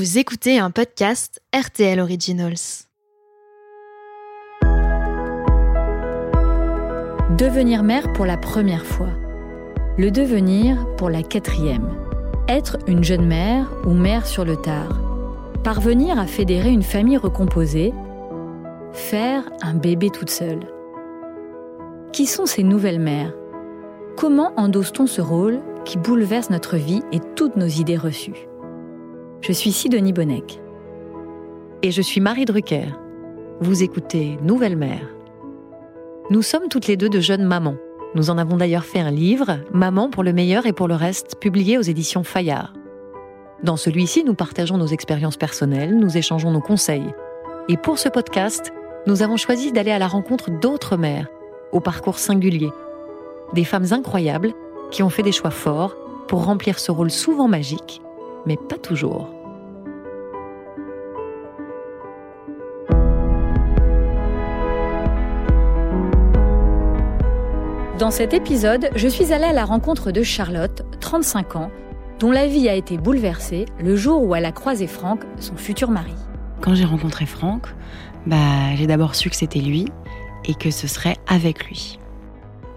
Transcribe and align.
Vous 0.00 0.16
écoutez 0.16 0.58
un 0.58 0.70
podcast 0.70 1.42
RTL 1.54 2.00
Originals. 2.00 2.86
Devenir 7.36 7.82
mère 7.82 8.10
pour 8.14 8.24
la 8.24 8.38
première 8.38 8.86
fois. 8.86 9.10
Le 9.98 10.10
devenir 10.10 10.86
pour 10.96 11.10
la 11.10 11.22
quatrième. 11.22 11.98
Être 12.48 12.78
une 12.86 13.04
jeune 13.04 13.26
mère 13.26 13.70
ou 13.84 13.90
mère 13.90 14.26
sur 14.26 14.46
le 14.46 14.56
tard. 14.56 15.02
Parvenir 15.64 16.18
à 16.18 16.26
fédérer 16.26 16.70
une 16.70 16.82
famille 16.82 17.18
recomposée. 17.18 17.92
Faire 18.94 19.50
un 19.60 19.74
bébé 19.74 20.08
toute 20.08 20.30
seule. 20.30 20.66
Qui 22.14 22.24
sont 22.24 22.46
ces 22.46 22.62
nouvelles 22.62 23.00
mères? 23.00 23.34
Comment 24.16 24.54
endosse-t-on 24.56 25.06
ce 25.06 25.20
rôle 25.20 25.60
qui 25.84 25.98
bouleverse 25.98 26.48
notre 26.48 26.78
vie 26.78 27.02
et 27.12 27.20
toutes 27.36 27.56
nos 27.56 27.66
idées 27.66 27.98
reçues? 27.98 28.49
Je 29.42 29.52
suis 29.52 29.72
Sidonie 29.72 30.12
Bonnec. 30.12 30.60
Et 31.82 31.90
je 31.90 32.02
suis 32.02 32.20
Marie 32.20 32.44
Drucker. 32.44 32.86
Vous 33.60 33.82
écoutez 33.82 34.38
Nouvelle 34.42 34.76
Mère. 34.76 35.08
Nous 36.28 36.42
sommes 36.42 36.68
toutes 36.68 36.86
les 36.86 36.98
deux 36.98 37.08
de 37.08 37.20
jeunes 37.20 37.44
mamans. 37.44 37.76
Nous 38.14 38.28
en 38.28 38.36
avons 38.36 38.58
d'ailleurs 38.58 38.84
fait 38.84 39.00
un 39.00 39.10
livre, 39.10 39.60
Maman 39.72 40.10
pour 40.10 40.24
le 40.24 40.34
meilleur 40.34 40.66
et 40.66 40.74
pour 40.74 40.88
le 40.88 40.94
reste, 40.94 41.36
publié 41.40 41.78
aux 41.78 41.82
éditions 41.82 42.22
Fayard. 42.22 42.74
Dans 43.62 43.78
celui-ci, 43.78 44.24
nous 44.24 44.34
partageons 44.34 44.76
nos 44.76 44.86
expériences 44.86 45.36
personnelles, 45.36 45.96
nous 45.96 46.18
échangeons 46.18 46.50
nos 46.50 46.60
conseils. 46.60 47.14
Et 47.68 47.76
pour 47.78 47.98
ce 47.98 48.08
podcast, 48.10 48.72
nous 49.06 49.22
avons 49.22 49.38
choisi 49.38 49.72
d'aller 49.72 49.90
à 49.90 49.98
la 49.98 50.08
rencontre 50.08 50.50
d'autres 50.50 50.96
mères, 50.98 51.28
au 51.72 51.80
parcours 51.80 52.18
singulier. 52.18 52.70
Des 53.54 53.64
femmes 53.64 53.86
incroyables 53.92 54.52
qui 54.90 55.02
ont 55.02 55.10
fait 55.10 55.22
des 55.22 55.32
choix 55.32 55.50
forts 55.50 55.96
pour 56.28 56.44
remplir 56.44 56.78
ce 56.78 56.92
rôle 56.92 57.10
souvent 57.10 57.48
magique 57.48 58.02
mais 58.46 58.56
pas 58.56 58.78
toujours. 58.78 59.28
Dans 68.00 68.10
cet 68.10 68.32
épisode, 68.32 68.88
je 68.96 69.08
suis 69.08 69.32
allée 69.34 69.44
à 69.44 69.52
la 69.52 69.66
rencontre 69.66 70.10
de 70.10 70.22
Charlotte, 70.22 70.82
35 71.00 71.56
ans, 71.56 71.70
dont 72.18 72.30
la 72.30 72.46
vie 72.46 72.66
a 72.68 72.74
été 72.74 72.96
bouleversée 72.96 73.66
le 73.78 73.94
jour 73.94 74.22
où 74.22 74.34
elle 74.34 74.46
a 74.46 74.52
croisé 74.52 74.86
Franck, 74.86 75.20
son 75.38 75.54
futur 75.56 75.90
mari. 75.90 76.14
Quand 76.62 76.74
j'ai 76.74 76.86
rencontré 76.86 77.26
Franck, 77.26 77.66
bah, 78.26 78.74
j'ai 78.76 78.86
d'abord 78.86 79.14
su 79.14 79.28
que 79.28 79.36
c'était 79.36 79.60
lui 79.60 79.86
et 80.46 80.54
que 80.54 80.70
ce 80.70 80.86
serait 80.86 81.16
avec 81.28 81.66
lui. 81.66 81.98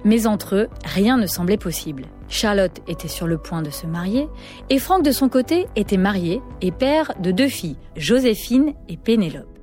Mais 0.03 0.28
entre 0.28 0.56
eux, 0.56 0.67
rien 0.84 1.17
ne 1.17 1.25
semblait 1.25 1.58
possible. 1.58 2.03
Charlotte 2.34 2.81
était 2.88 3.08
sur 3.08 3.28
le 3.28 3.38
point 3.38 3.62
de 3.62 3.70
se 3.70 3.86
marier 3.86 4.28
et 4.72 4.80
Franck 4.80 5.03
de 5.03 5.12
son 5.12 5.30
côté 5.30 5.67
était 5.76 5.98
marié 5.98 6.42
et 6.62 6.72
père 6.72 7.12
de 7.20 7.30
deux 7.30 7.48
filles, 7.48 7.78
Joséphine 7.95 8.73
et 8.90 8.98
Pénélope. 8.98 9.59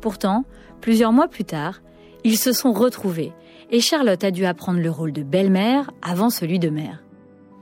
Pourtant, 0.00 0.44
plusieurs 0.80 1.12
mois 1.12 1.28
plus 1.28 1.44
tard, 1.44 1.82
ils 2.24 2.38
se 2.38 2.52
sont 2.52 2.72
retrouvés 2.72 3.32
et 3.70 3.80
Charlotte 3.80 4.24
a 4.24 4.30
dû 4.30 4.46
apprendre 4.46 4.80
le 4.80 4.90
rôle 4.90 5.12
de 5.12 5.22
belle-mère 5.22 5.90
avant 6.00 6.30
celui 6.30 6.58
de 6.58 6.70
mère. 6.70 7.04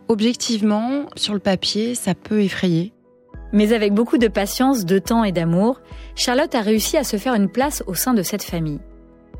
Objectivement, 0.07 1.07
sur 1.17 1.35
le 1.35 1.41
papier, 1.41 1.97
ça 1.97 2.15
peut 2.15 2.41
effrayer. 2.41 2.93
Mais 3.53 3.73
avec 3.73 3.93
beaucoup 3.93 4.19
de 4.19 4.29
patience, 4.29 4.85
de 4.85 5.01
temps 5.01 5.25
et 5.25 5.33
d'amour, 5.33 5.81
Charlotte 6.15 6.55
a 6.55 6.61
réussi 6.61 6.97
à 6.97 7.03
se 7.03 7.17
faire 7.17 7.35
une 7.35 7.51
place 7.51 7.83
au 7.89 7.95
sein 7.95 8.15
de 8.15 8.23
cette 8.23 8.45
famille. 8.45 8.81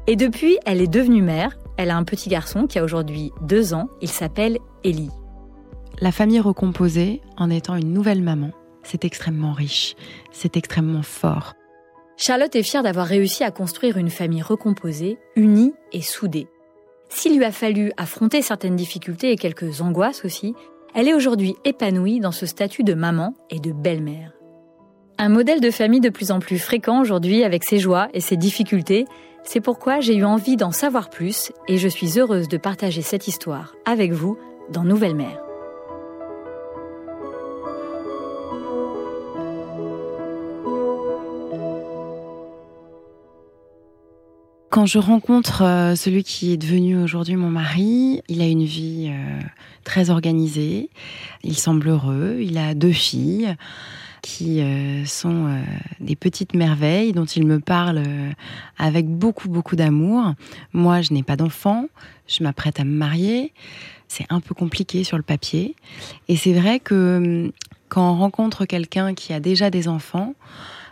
Et 0.09 0.17
depuis, 0.17 0.59
elle 0.67 0.83
est 0.83 0.89
devenue 0.89 1.23
mère 1.23 1.57
elle 1.79 1.91
a 1.91 1.97
un 1.97 2.03
petit 2.03 2.29
garçon 2.29 2.67
qui 2.67 2.79
a 2.81 2.85
aujourd'hui 2.85 3.33
deux 3.41 3.73
ans. 3.73 3.89
Il 4.03 4.09
s'appelle 4.09 4.59
Ellie. 4.85 5.11
La 6.01 6.13
famille 6.13 6.41
recomposée, 6.41 7.21
en 7.37 7.51
étant 7.51 7.77
une 7.77 7.93
nouvelle 7.93 8.23
maman, 8.23 8.51
c'est 8.83 9.05
extrêmement 9.05 9.53
riche, 9.53 9.97
c'est 10.31 10.57
extrêmement 10.57 11.03
fort. 11.03 11.55
Charlotte 12.17 12.55
est 12.57 12.63
fière 12.63 12.83
d'avoir 12.83 13.07
réussi 13.07 13.45
à 13.45 13.51
construire 13.51 13.97
une 13.97 14.11
famille 14.11 14.43
recomposée, 14.43 15.19
unie 15.37 15.73
et 15.93 16.03
soudée. 16.03 16.49
S'il 17.09 17.37
lui 17.37 17.45
a 17.45 17.53
fallu 17.53 17.93
affronter 17.97 18.43
certaines 18.43 18.77
difficultés 18.77 19.31
et 19.31 19.37
quelques 19.37 19.81
angoisses 19.81 20.25
aussi, 20.25 20.55
elle 20.95 21.09
est 21.09 21.15
aujourd'hui 21.15 21.55
épanouie 21.65 22.21
dans 22.21 22.33
ce 22.33 22.47
statut 22.47 22.83
de 22.83 22.95
maman 22.95 23.35
et 23.51 23.61
de 23.61 23.73
belle-mère. 23.73 24.33
Un 25.19 25.29
modèle 25.29 25.61
de 25.61 25.71
famille 25.71 26.01
de 26.01 26.11
plus 26.11 26.31
en 26.31 26.39
plus 26.39 26.59
fréquent 26.59 27.01
aujourd'hui 27.01 27.45
avec 27.45 27.65
ses 27.65 27.79
joies 27.79 28.09
et 28.15 28.21
ses 28.21 28.37
difficultés, 28.37 29.05
c'est 29.43 29.61
pourquoi 29.61 30.01
j'ai 30.01 30.15
eu 30.15 30.25
envie 30.25 30.57
d'en 30.57 30.71
savoir 30.71 31.11
plus 31.11 31.53
et 31.67 31.79
je 31.79 31.89
suis 31.89 32.19
heureuse 32.19 32.49
de 32.49 32.57
partager 32.57 33.03
cette 33.03 33.27
histoire 33.27 33.75
avec 33.85 34.13
vous 34.13 34.39
dans 34.71 34.85
Nouvelle 34.85 35.15
Mère. 35.15 35.39
Quand 44.79 44.87
je 44.87 44.99
rencontre 44.99 45.63
euh, 45.63 45.95
celui 45.97 46.23
qui 46.23 46.53
est 46.53 46.57
devenu 46.57 47.03
aujourd'hui 47.03 47.35
mon 47.35 47.51
mari, 47.51 48.23
il 48.29 48.41
a 48.41 48.47
une 48.47 48.63
vie 48.63 49.09
euh, 49.11 49.41
très 49.83 50.11
organisée, 50.11 50.91
il 51.43 51.59
semble 51.59 51.89
heureux, 51.89 52.37
il 52.41 52.59
a 52.59 52.75
deux 52.75 52.93
filles 52.93 53.57
qui 54.23 54.61
euh, 54.61 55.05
sont 55.05 55.59
des 56.01 56.15
petites 56.15 56.55
merveilles 56.55 57.13
dont 57.13 57.25
il 57.25 57.45
me 57.45 57.59
parle 57.61 58.05
avec 58.77 59.09
beaucoup, 59.09 59.49
beaucoup 59.49 59.75
d'amour. 59.75 60.35
Moi, 60.73 61.01
je 61.01 61.13
n'ai 61.13 61.25
pas 61.25 61.35
d'enfant, 61.35 61.87
je 62.29 62.45
m'apprête 62.45 62.79
à 62.79 62.85
me 62.85 62.95
marier. 62.95 63.53
C'est 64.09 64.27
un 64.31 64.41
peu 64.41 64.55
compliqué 64.55 65.05
sur 65.05 65.17
le 65.17 65.23
papier. 65.23 65.77
Et 66.29 66.37
c'est 66.37 66.53
vrai 66.53 66.81
que 66.81 67.45
hum, 67.45 67.53
quand 67.89 68.13
on 68.13 68.19
rencontre 68.19 68.65
quelqu'un 68.65 69.15
qui 69.15 69.33
a 69.33 69.41
déjà 69.41 69.71
des 69.71 69.89
enfants, 69.89 70.35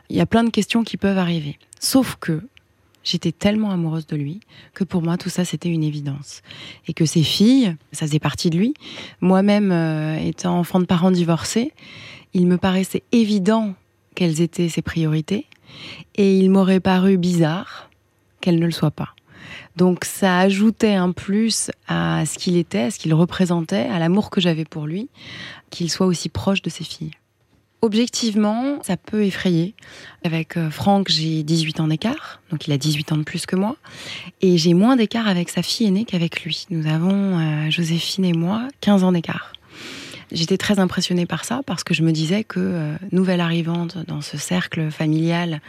il 0.09 0.17
y 0.17 0.21
a 0.21 0.27
plein 0.27 0.45
de 0.45 0.51
questions 0.51 0.85
qui 0.85 0.97
peuvent 0.97 1.19
arriver. 1.19 1.59
Sauf 1.81 2.17
que 2.21 2.43
j'étais 3.03 3.33
tellement 3.33 3.71
amoureuse 3.71 4.07
de 4.07 4.17
lui 4.17 4.41
que 4.75 4.83
pour 4.83 5.01
moi 5.01 5.17
tout 5.17 5.29
ça 5.29 5.45
c'était 5.45 5.69
une 5.69 5.85
évidence 5.85 6.43
et 6.89 6.93
que 6.93 7.07
ses 7.07 7.23
filles 7.23 7.77
ça 7.93 8.05
faisait 8.05 8.19
partie 8.19 8.51
de 8.51 8.59
lui 8.59 8.75
moi-même 9.21 9.71
étant 10.21 10.59
enfant 10.59 10.81
de 10.81 10.87
parents 10.87 11.13
divorcés 11.13 11.73
il 12.35 12.49
me 12.49 12.59
paraissait 12.59 13.05
évident 13.13 13.75
quelles 14.17 14.41
étaient 14.41 14.69
ses 14.69 14.83
priorités 14.83 15.47
et 16.17 16.37
il 16.37 16.51
m'aurait 16.51 16.81
paru 16.81 17.17
bizarre 17.17 17.91
qu'elles 18.41 18.59
ne 18.59 18.67
le 18.67 18.73
soient 18.73 18.91
pas. 18.91 19.16
Donc 19.77 20.05
ça 20.05 20.39
ajoutait 20.39 20.95
un 20.95 21.13
plus 21.13 21.71
à 21.87 22.25
ce 22.27 22.39
qu'il 22.39 22.57
était, 22.57 22.85
à 22.85 22.91
ce 22.91 22.99
qu'il 22.99 23.13
représentait, 23.15 23.87
à 23.87 23.99
l'amour 23.99 24.31
que 24.31 24.41
j'avais 24.41 24.65
pour 24.65 24.87
lui, 24.87 25.09
qu'il 25.71 25.91
soit 25.91 26.07
aussi 26.07 26.29
proche 26.29 26.63
de 26.63 26.71
ses 26.71 26.85
filles. 26.85 27.13
Objectivement, 27.83 28.83
ça 28.83 28.97
peut 28.97 29.25
effrayer. 29.25 29.75
Avec 30.25 30.57
euh, 30.57 30.71
Franck, 30.71 31.09
j'ai 31.09 31.43
18 31.43 31.81
ans 31.81 31.89
d'écart, 31.89 32.41
donc 32.51 32.67
il 32.67 32.73
a 32.73 32.79
18 32.79 33.13
ans 33.13 33.17
de 33.19 33.23
plus 33.23 33.45
que 33.45 33.55
moi. 33.55 33.77
Et 34.41 34.57
j'ai 34.57 34.73
moins 34.73 34.97
d'écart 34.97 35.29
avec 35.29 35.51
sa 35.51 35.63
fille 35.63 35.87
aînée 35.87 36.07
qu'avec 36.07 36.43
lui. 36.43 36.67
Nous 36.71 36.87
avons, 36.87 37.39
euh, 37.39 37.71
Joséphine 37.71 38.25
et 38.25 38.33
moi, 38.33 38.67
15 38.81 39.05
ans 39.05 39.13
d'écart. 39.13 39.53
J'étais 40.33 40.57
très 40.57 40.81
impressionnée 40.81 41.25
par 41.25 41.45
ça 41.45 41.61
parce 41.65 41.85
que 41.85 41.95
je 41.95 42.03
me 42.03 42.11
disais 42.11 42.43
que 42.43 42.59
euh, 42.59 42.97
nouvelle 43.13 43.41
arrivante 43.41 43.99
dans 44.09 44.21
ce 44.21 44.37
cercle 44.37 44.91
familial, 44.91 45.61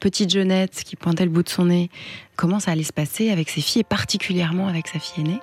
petite 0.00 0.30
jeunette 0.30 0.82
qui 0.84 0.96
pointait 0.96 1.24
le 1.24 1.30
bout 1.30 1.42
de 1.42 1.48
son 1.48 1.66
nez, 1.66 1.90
comment 2.34 2.58
ça 2.58 2.70
allait 2.70 2.84
se 2.84 2.92
passer 2.92 3.30
avec 3.30 3.50
ses 3.50 3.60
filles 3.60 3.80
et 3.80 3.84
particulièrement 3.84 4.66
avec 4.66 4.88
sa 4.88 4.98
fille 4.98 5.24
aînée? 5.24 5.40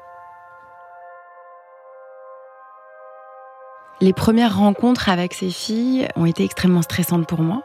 Les 4.01 4.13
premières 4.13 4.57
rencontres 4.57 5.09
avec 5.09 5.33
ses 5.33 5.51
filles 5.51 6.07
ont 6.15 6.25
été 6.25 6.43
extrêmement 6.43 6.81
stressantes 6.81 7.27
pour 7.27 7.41
moi 7.41 7.63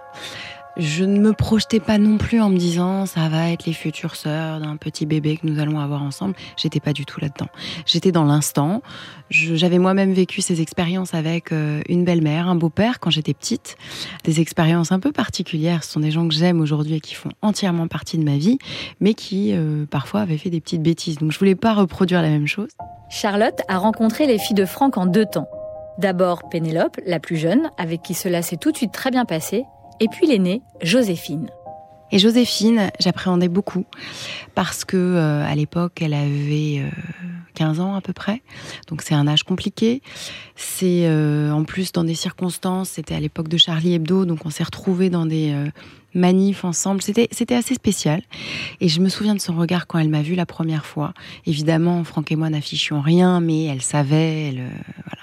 je 0.81 1.05
ne 1.05 1.21
me 1.21 1.33
projetais 1.35 1.79
pas 1.79 1.99
non 1.99 2.17
plus 2.17 2.41
en 2.41 2.49
me 2.49 2.57
disant 2.57 3.05
ça 3.05 3.29
va 3.29 3.51
être 3.51 3.67
les 3.67 3.75
futures 3.75 4.17
sœurs 4.17 4.61
d'un 4.61 4.77
petit 4.77 5.05
bébé 5.05 5.37
que 5.37 5.47
nous 5.47 5.61
allons 5.61 5.79
avoir 5.79 6.03
ensemble. 6.03 6.35
J'étais 6.57 6.81
pas 6.81 6.95
du 6.95 7.05
tout 7.05 7.21
là-dedans. 7.21 7.49
J'étais 7.85 8.13
dans 8.13 8.25
l'instant. 8.25 8.83
J'avais 9.29 9.79
moi-même 9.79 10.13
vécu 10.13 10.41
ces 10.41 10.61
expériences 10.61 11.15
avec 11.15 11.53
euh, 11.53 11.83
une 11.89 12.05
belle-mère, 12.05 12.49
un 12.49 12.55
beau-père 12.55 12.99
quand 12.99 13.11
j'étais 13.11 13.35
petite. 13.35 13.77
Des 14.25 14.41
expériences 14.41 14.91
un 14.91 15.01
peu 15.01 15.13
particulières. 15.13 15.85
Ce 15.85 15.93
sont 15.93 16.01
des 16.01 16.11
gens 16.11 16.27
que 16.27 16.35
j'aime 16.35 16.61
aujourd'hui 16.61 16.95
et 16.95 17.01
qui 17.01 17.15
font 17.15 17.31
entièrement 17.43 17.87
partie 17.87 18.17
de 18.17 18.25
ma 18.25 18.39
vie, 18.39 18.59
mais 19.01 19.15
qui 19.15 19.53
euh, 19.53 19.85
parfois 19.85 20.23
avaient 20.23 20.39
fait 20.39 20.51
des 20.51 20.61
petites 20.61 20.83
bêtises. 20.83 21.19
Donc 21.19 21.31
je 21.31 21.39
voulais 21.39 21.55
pas 21.55 21.75
reproduire 21.75 22.23
la 22.23 22.31
même 22.31 22.47
chose. 22.47 22.71
Charlotte 23.11 23.61
a 23.69 23.77
rencontré 23.77 24.27
les 24.27 24.39
filles 24.39 24.57
de 24.57 24.65
Franck 24.65 24.97
en 24.97 25.05
deux 25.05 25.27
temps. 25.27 25.49
D'abord 25.99 26.49
Pénélope, 26.49 26.97
la 27.07 27.21
plus 27.21 27.37
jeune, 27.37 27.71
avec 27.77 28.01
qui 28.01 28.15
cela 28.15 28.41
s'est 28.41 28.57
tout 28.57 28.73
de 28.73 28.77
suite 28.77 28.93
très 28.93 29.11
bien 29.11 29.27
passé, 29.27 29.65
et 30.01 30.09
puis 30.09 30.27
l'aînée, 30.27 30.63
Joséphine. 30.83 31.51
Et 32.13 32.19
Joséphine, 32.19 32.91
j'appréhendais 32.99 33.49
beaucoup 33.49 33.85
parce 34.55 34.85
que 34.85 34.97
euh, 34.97 35.47
à 35.47 35.55
l'époque, 35.55 36.03
elle 36.03 36.15
avait 36.15 36.83
15 37.55 37.79
euh, 37.79 37.83
ans 37.83 37.95
à 37.95 38.01
peu 38.01 38.13
près. 38.13 38.43
Donc 38.89 39.03
c'est 39.03 39.15
un 39.15 39.29
âge 39.29 39.45
compliqué. 39.45 40.03
C'est 40.57 41.07
euh, 41.07 41.53
en 41.53 41.63
plus 41.63 41.93
dans 41.93 42.03
des 42.03 42.17
circonstances, 42.17 42.91
c'était 42.91 43.15
à 43.15 43.21
l'époque 43.21 43.47
de 43.49 43.57
Charlie 43.57 43.95
Hebdo, 43.95 44.25
donc 44.25 44.45
on 44.45 44.51
s'est 44.51 44.65
retrouvés 44.65 45.09
dans 45.09 45.25
des 45.25 45.55
manifs 46.15 46.65
ensemble. 46.65 47.01
C'était 47.01 47.29
c'était 47.31 47.55
assez 47.55 47.75
spécial. 47.75 48.23
Et 48.81 48.89
je 48.89 49.01
me 49.01 49.09
souviens 49.09 49.35
de 49.35 49.41
son 49.41 49.55
regard 49.57 49.87
quand 49.87 49.99
elle 49.99 50.09
m'a 50.09 50.23
vue 50.23 50.35
la 50.35 50.47
première 50.47 50.87
fois. 50.87 51.15
Évidemment, 51.47 52.03
Franck 52.03 52.33
et 52.33 52.37
moi 52.37 52.51
n'affichions 52.51 53.01
rien, 53.01 53.41
mais 53.41 53.67
elle 53.67 53.83
savait, 53.83 54.53
voilà 54.53 55.23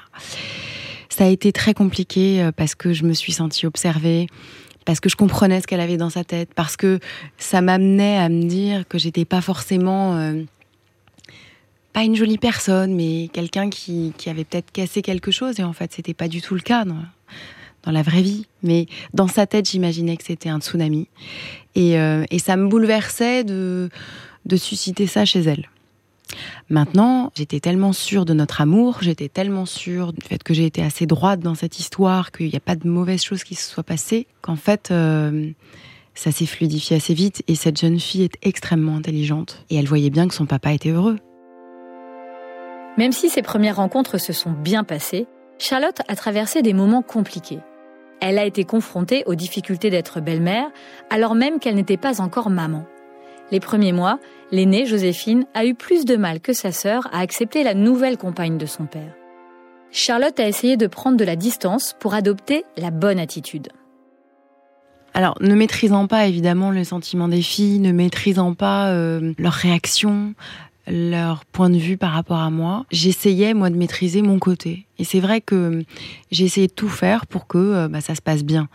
Ça 1.09 1.25
a 1.25 1.27
été 1.27 1.51
très 1.51 1.73
compliqué 1.73 2.41
euh, 2.41 2.51
parce 2.51 2.75
que 2.75 2.93
je 2.93 3.03
me 3.03 3.13
suis 3.13 3.33
sentie 3.33 3.65
observée, 3.65 4.27
parce 4.87 5.01
que 5.01 5.09
je 5.09 5.17
comprenais 5.17 5.59
ce 5.59 5.67
qu'elle 5.67 5.81
avait 5.81 5.97
dans 5.97 6.09
sa 6.09 6.23
tête, 6.23 6.53
parce 6.55 6.77
que 6.77 6.99
ça 7.37 7.59
m'amenait 7.59 8.17
à 8.17 8.29
me 8.29 8.43
dire 8.43 8.87
que 8.87 8.97
j'étais 8.97 9.25
pas 9.25 9.41
forcément 9.41 10.15
euh, 10.15 10.43
pas 11.91 12.03
une 12.03 12.15
jolie 12.15 12.37
personne, 12.37 12.95
mais 12.95 13.27
quelqu'un 13.33 13.69
qui, 13.69 14.13
qui 14.17 14.29
avait 14.29 14.45
peut-être 14.45 14.71
cassé 14.71 15.01
quelque 15.01 15.29
chose. 15.29 15.59
Et 15.59 15.63
en 15.65 15.73
fait, 15.73 15.91
c'était 15.91 16.13
pas 16.13 16.29
du 16.29 16.41
tout 16.41 16.55
le 16.55 16.61
cas 16.61 16.85
dans, 16.85 17.03
dans 17.83 17.91
la 17.91 18.01
vraie 18.01 18.21
vie. 18.21 18.47
Mais 18.63 18.85
dans 19.13 19.27
sa 19.27 19.45
tête, 19.45 19.69
j'imaginais 19.69 20.15
que 20.15 20.23
c'était 20.23 20.47
un 20.47 20.61
tsunami. 20.61 21.09
Et, 21.75 21.99
euh, 21.99 22.23
et 22.31 22.39
ça 22.39 22.55
me 22.55 22.69
bouleversait 22.69 23.43
de, 23.43 23.89
de 24.45 24.55
susciter 24.55 25.05
ça 25.05 25.25
chez 25.25 25.41
elle. 25.41 25.67
Maintenant, 26.69 27.31
j'étais 27.35 27.59
tellement 27.59 27.93
sûre 27.93 28.25
de 28.25 28.33
notre 28.33 28.61
amour, 28.61 28.99
j'étais 29.01 29.29
tellement 29.29 29.65
sûre 29.65 30.13
du 30.13 30.21
fait 30.21 30.43
que 30.43 30.53
j'ai 30.53 30.65
été 30.65 30.83
assez 30.83 31.05
droite 31.05 31.39
dans 31.39 31.55
cette 31.55 31.79
histoire, 31.79 32.31
qu'il 32.31 32.49
n'y 32.49 32.55
a 32.55 32.61
pas 32.61 32.75
de 32.75 32.87
mauvaises 32.87 33.23
choses 33.23 33.43
qui 33.43 33.55
se 33.55 33.69
soient 33.69 33.83
passées, 33.83 34.27
qu'en 34.41 34.55
fait, 34.55 34.89
euh, 34.91 35.51
ça 36.17 36.31
s'est 36.31 36.45
fluidifié 36.45 36.97
assez 36.97 37.13
vite. 37.13 37.43
Et 37.47 37.55
cette 37.55 37.79
jeune 37.79 37.99
fille 37.99 38.23
est 38.23 38.37
extrêmement 38.41 38.97
intelligente. 38.97 39.63
Et 39.69 39.75
elle 39.77 39.87
voyait 39.87 40.09
bien 40.09 40.27
que 40.27 40.33
son 40.33 40.45
papa 40.45 40.73
était 40.73 40.89
heureux. 40.89 41.17
Même 42.97 43.11
si 43.11 43.29
ses 43.29 43.43
premières 43.43 43.75
rencontres 43.75 44.17
se 44.17 44.33
sont 44.33 44.51
bien 44.51 44.83
passées, 44.83 45.27
Charlotte 45.59 46.01
a 46.07 46.15
traversé 46.15 46.61
des 46.61 46.73
moments 46.73 47.03
compliqués. 47.03 47.59
Elle 48.19 48.39
a 48.39 48.45
été 48.45 48.63
confrontée 48.63 49.23
aux 49.27 49.35
difficultés 49.35 49.91
d'être 49.91 50.19
belle-mère, 50.19 50.71
alors 51.11 51.35
même 51.35 51.59
qu'elle 51.59 51.75
n'était 51.75 51.97
pas 51.97 52.19
encore 52.19 52.49
maman. 52.49 52.85
Les 53.51 53.59
premiers 53.59 53.93
mois, 53.93 54.19
l'aînée, 54.51 54.85
Joséphine, 54.85 55.45
a 55.53 55.65
eu 55.65 55.73
plus 55.73 56.03
de 56.03 56.17
mal 56.17 56.41
que 56.41 56.53
sa 56.53 56.71
sœur 56.71 57.07
à 57.13 57.19
accepter 57.19 57.63
la 57.63 57.73
nouvelle 57.73 58.17
compagne 58.17 58.57
de 58.57 58.65
son 58.65 58.85
père. 58.85 59.13
Charlotte 59.89 60.39
a 60.39 60.47
essayé 60.47 60.75
de 60.75 60.87
prendre 60.87 61.17
de 61.17 61.23
la 61.23 61.37
distance 61.37 61.95
pour 61.99 62.13
adopter 62.13 62.65
la 62.75 62.91
bonne 62.91 63.19
attitude. 63.19 63.69
Alors, 65.13 65.35
ne 65.39 65.55
maîtrisant 65.55 66.07
pas 66.07 66.27
évidemment 66.27 66.71
le 66.71 66.83
sentiment 66.83 67.27
des 67.27 67.41
filles, 67.41 67.79
ne 67.79 67.91
maîtrisant 67.91 68.53
pas 68.53 68.89
euh, 68.89 69.33
leurs 69.39 69.53
réactions, 69.53 70.35
leur 70.87 71.45
point 71.45 71.69
de 71.69 71.77
vue 71.77 71.97
par 71.97 72.11
rapport 72.11 72.39
à 72.39 72.49
moi, 72.49 72.85
j'essayais 72.91 73.53
moi 73.53 73.69
de 73.69 73.75
maîtriser 73.75 74.21
mon 74.21 74.39
côté. 74.39 74.87
Et 74.99 75.03
c'est 75.03 75.19
vrai 75.19 75.41
que 75.41 75.83
j'ai 76.31 76.45
essayé 76.45 76.67
de 76.67 76.73
tout 76.73 76.89
faire 76.89 77.27
pour 77.27 77.47
que 77.47 77.57
euh, 77.57 77.87
bah, 77.87 78.01
ça 78.01 78.13
se 78.13 78.21
passe 78.21 78.43
bien. 78.43 78.67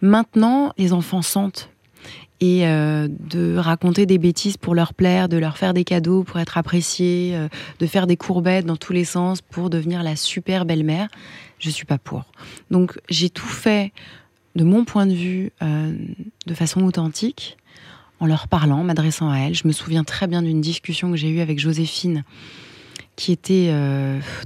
Maintenant, 0.00 0.72
les 0.78 0.92
enfants 0.92 1.22
sentent 1.22 1.70
et 2.40 2.66
euh, 2.66 3.08
de 3.08 3.56
raconter 3.56 4.06
des 4.06 4.18
bêtises 4.18 4.56
pour 4.56 4.74
leur 4.74 4.94
plaire, 4.94 5.28
de 5.28 5.36
leur 5.36 5.56
faire 5.56 5.72
des 5.72 5.84
cadeaux 5.84 6.24
pour 6.24 6.40
être 6.40 6.58
appréciés, 6.58 7.32
euh, 7.34 7.48
de 7.78 7.86
faire 7.86 8.06
des 8.06 8.16
courbettes 8.16 8.66
dans 8.66 8.76
tous 8.76 8.92
les 8.92 9.04
sens 9.04 9.40
pour 9.40 9.70
devenir 9.70 10.02
la 10.02 10.16
super 10.16 10.64
belle-mère, 10.64 11.08
je 11.58 11.70
suis 11.70 11.84
pas 11.84 11.98
pour. 11.98 12.24
Donc 12.70 12.98
j'ai 13.08 13.30
tout 13.30 13.46
fait 13.46 13.92
de 14.56 14.64
mon 14.64 14.84
point 14.84 15.06
de 15.06 15.14
vue 15.14 15.52
euh, 15.62 15.96
de 16.46 16.54
façon 16.54 16.82
authentique, 16.82 17.56
en 18.20 18.26
leur 18.26 18.48
parlant, 18.48 18.84
m'adressant 18.84 19.30
à 19.30 19.38
elles. 19.38 19.54
Je 19.54 19.66
me 19.66 19.72
souviens 19.72 20.04
très 20.04 20.26
bien 20.26 20.42
d'une 20.42 20.60
discussion 20.60 21.10
que 21.10 21.16
j'ai 21.16 21.28
eue 21.28 21.40
avec 21.40 21.58
Joséphine 21.58 22.24
qui 23.16 23.30
était 23.30 23.72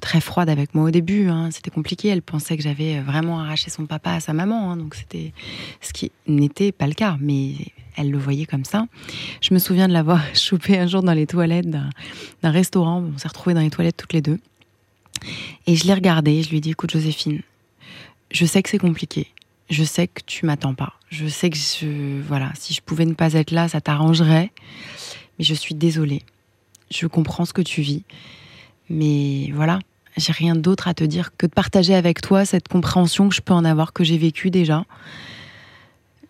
très 0.03 0.21
froide 0.21 0.51
avec 0.51 0.75
moi 0.75 0.85
au 0.85 0.91
début. 0.91 1.29
Hein. 1.29 1.51
C'était 1.51 1.71
compliqué. 1.71 2.09
Elle 2.09 2.21
pensait 2.21 2.57
que 2.57 2.63
j'avais 2.63 3.01
vraiment 3.01 3.41
arraché 3.41 3.71
son 3.71 3.87
papa 3.87 4.13
à 4.13 4.21
sa 4.21 4.35
maman. 4.35 4.73
Hein. 4.73 4.77
Donc 4.77 4.95
c'était 4.95 5.33
ce 5.81 5.95
qui 5.95 6.13
n'était 6.27 6.71
pas 6.71 6.87
le 6.87 6.93
cas, 6.93 7.17
mais 7.19 7.55
elle 7.99 8.11
le 8.11 8.19
voyait 8.19 8.47
comme 8.47 8.65
ça. 8.65 8.87
Je 9.41 9.53
me 9.53 9.59
souviens 9.59 9.89
de 9.89 9.93
l'avoir 9.93 10.23
chopé 10.35 10.79
un 10.79 10.87
jour 10.87 11.03
dans 11.03 11.13
les 11.13 11.27
toilettes 11.27 11.69
d'un 11.69 11.91
restaurant. 12.43 13.05
On 13.15 13.19
s'est 13.19 13.29
retrouvés 13.29 13.55
dans 13.55 13.61
les 13.61 13.71
toilettes 13.71 13.97
toutes 13.97 14.13
les 14.13 14.23
deux. 14.23 14.39
Et 15.67 15.77
je 15.77 15.87
l'ai 15.87 15.95
regardée. 15.95 16.43
Je 16.43 16.51
lui 16.51 16.59
ai 16.59 16.61
dit 16.61 16.71
"Écoute, 16.71 16.93
Joséphine, 16.93 17.43
je 18.31 18.47
sais 18.47 18.63
que 18.63 18.71
c'est 18.71 18.79
compliqué. 18.79 19.29
Je 19.69 19.85
sais 19.85 20.09
que 20.09 20.23
tu 20.25 20.47
m'attends 20.47 20.75
pas. 20.75 20.95
Je 21.11 21.27
sais 21.27 21.51
que 21.51 22.21
voilà, 22.23 22.53
si 22.55 22.73
je 22.73 22.81
pouvais 22.81 23.05
ne 23.05 23.15
pas 23.15 23.35
être 23.35 23.51
là, 23.51 23.69
ça 23.69 23.81
t'arrangerait. 23.81 24.51
Mais 25.39 25.45
je 25.45 25.55
suis 25.55 25.75
désolée. 25.75 26.23
Je 26.91 27.07
comprends 27.07 27.45
ce 27.45 27.53
que 27.53 27.63
tu 27.63 27.83
vis 27.83 28.05
mais 28.91 29.51
voilà, 29.55 29.79
j'ai 30.17 30.33
rien 30.33 30.57
d'autre 30.57 30.89
à 30.89 30.95
te 30.95 31.05
dire 31.05 31.37
que 31.37 31.47
de 31.47 31.53
partager 31.53 31.95
avec 31.95 32.21
toi 32.21 32.45
cette 32.45 32.69
compréhension 32.69 33.29
que 33.29 33.35
je 33.35 33.41
peux 33.41 33.53
en 33.53 33.65
avoir, 33.65 33.93
que 33.93 34.05
j'ai 34.05 34.19
vécue 34.19 34.51
déjà. 34.51 34.85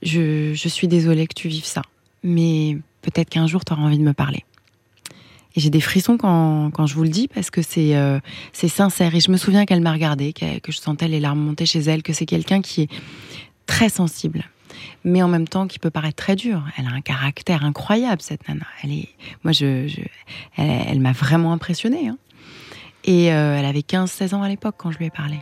Je, 0.03 0.53
suis 0.55 0.89
désolée 0.89 1.27
que 1.27 1.35
tu 1.35 1.49
vives 1.49 1.65
ça, 1.65 1.83
mais 2.23 2.79
peut-être 3.03 3.31
qu'un 3.31 3.47
jour 3.47 3.65
tu 3.65 3.73
auras 3.73 3.83
envie 3.83 3.99
de 3.99 4.05
me 4.05 4.13
parler. 4.13 4.45
Et 5.57 5.61
j'ai 5.61 5.71
des 5.71 5.81
frissons 5.81 6.17
quand, 6.19 6.87
je 6.87 6.95
vous 6.95 7.03
le 7.03 7.09
dis 7.09 7.27
parce 7.27 7.51
que 7.51 7.61
euh, 7.79 8.21
c'est 8.53 8.69
sincère. 8.69 9.15
Et 9.15 9.21
je 9.21 9.31
me 9.31 9.37
souviens 9.37 9.65
qu'elle 9.65 9.81
m'a 9.81 9.93
regardé, 9.93 10.33
que, 10.33 10.71
je 10.71 10.79
sentais 10.79 11.09
les 11.09 11.21
larmes 11.21 11.41
monter 11.41 11.67
chez 11.67 11.81
elle, 11.81 12.03
que 12.03 12.13
c'est 12.13 12.27
quelqu'un 12.27 12.61
qui 12.61 12.83
est 12.83 12.91
très 13.67 13.89
sensible, 13.89 14.45
mais 15.05 15.23
en 15.23 15.29
même 15.29 15.49
temps 15.49 15.67
qui 15.67 15.79
peut 15.79 15.91
paraître 15.91 16.23
très 16.23 16.37
dur. 16.37 16.63
Elle 16.77 16.87
a 16.87 16.91
un 16.91 17.01
caractère 17.01 17.65
incroyable, 17.65 18.23
cette 18.23 18.47
nana. 18.49 18.67
Elle 18.85 18.93
est, 18.93 19.09
moi, 19.43 19.53
je, 19.53 19.89
elle, 20.57 21.01
m'a 21.01 21.13
vraiment 21.13 21.53
impressionnée. 21.53 22.09
Hein. 22.09 22.19
Et 23.05 23.33
euh, 23.33 23.57
elle 23.59 23.65
avait 23.65 23.81
15-16 23.81 24.35
ans 24.35 24.43
à 24.43 24.49
l'époque 24.49 24.77
quand 24.79 24.93
je 24.93 24.99
lui 24.99 25.07
ai 25.07 25.11
parlé. 25.11 25.39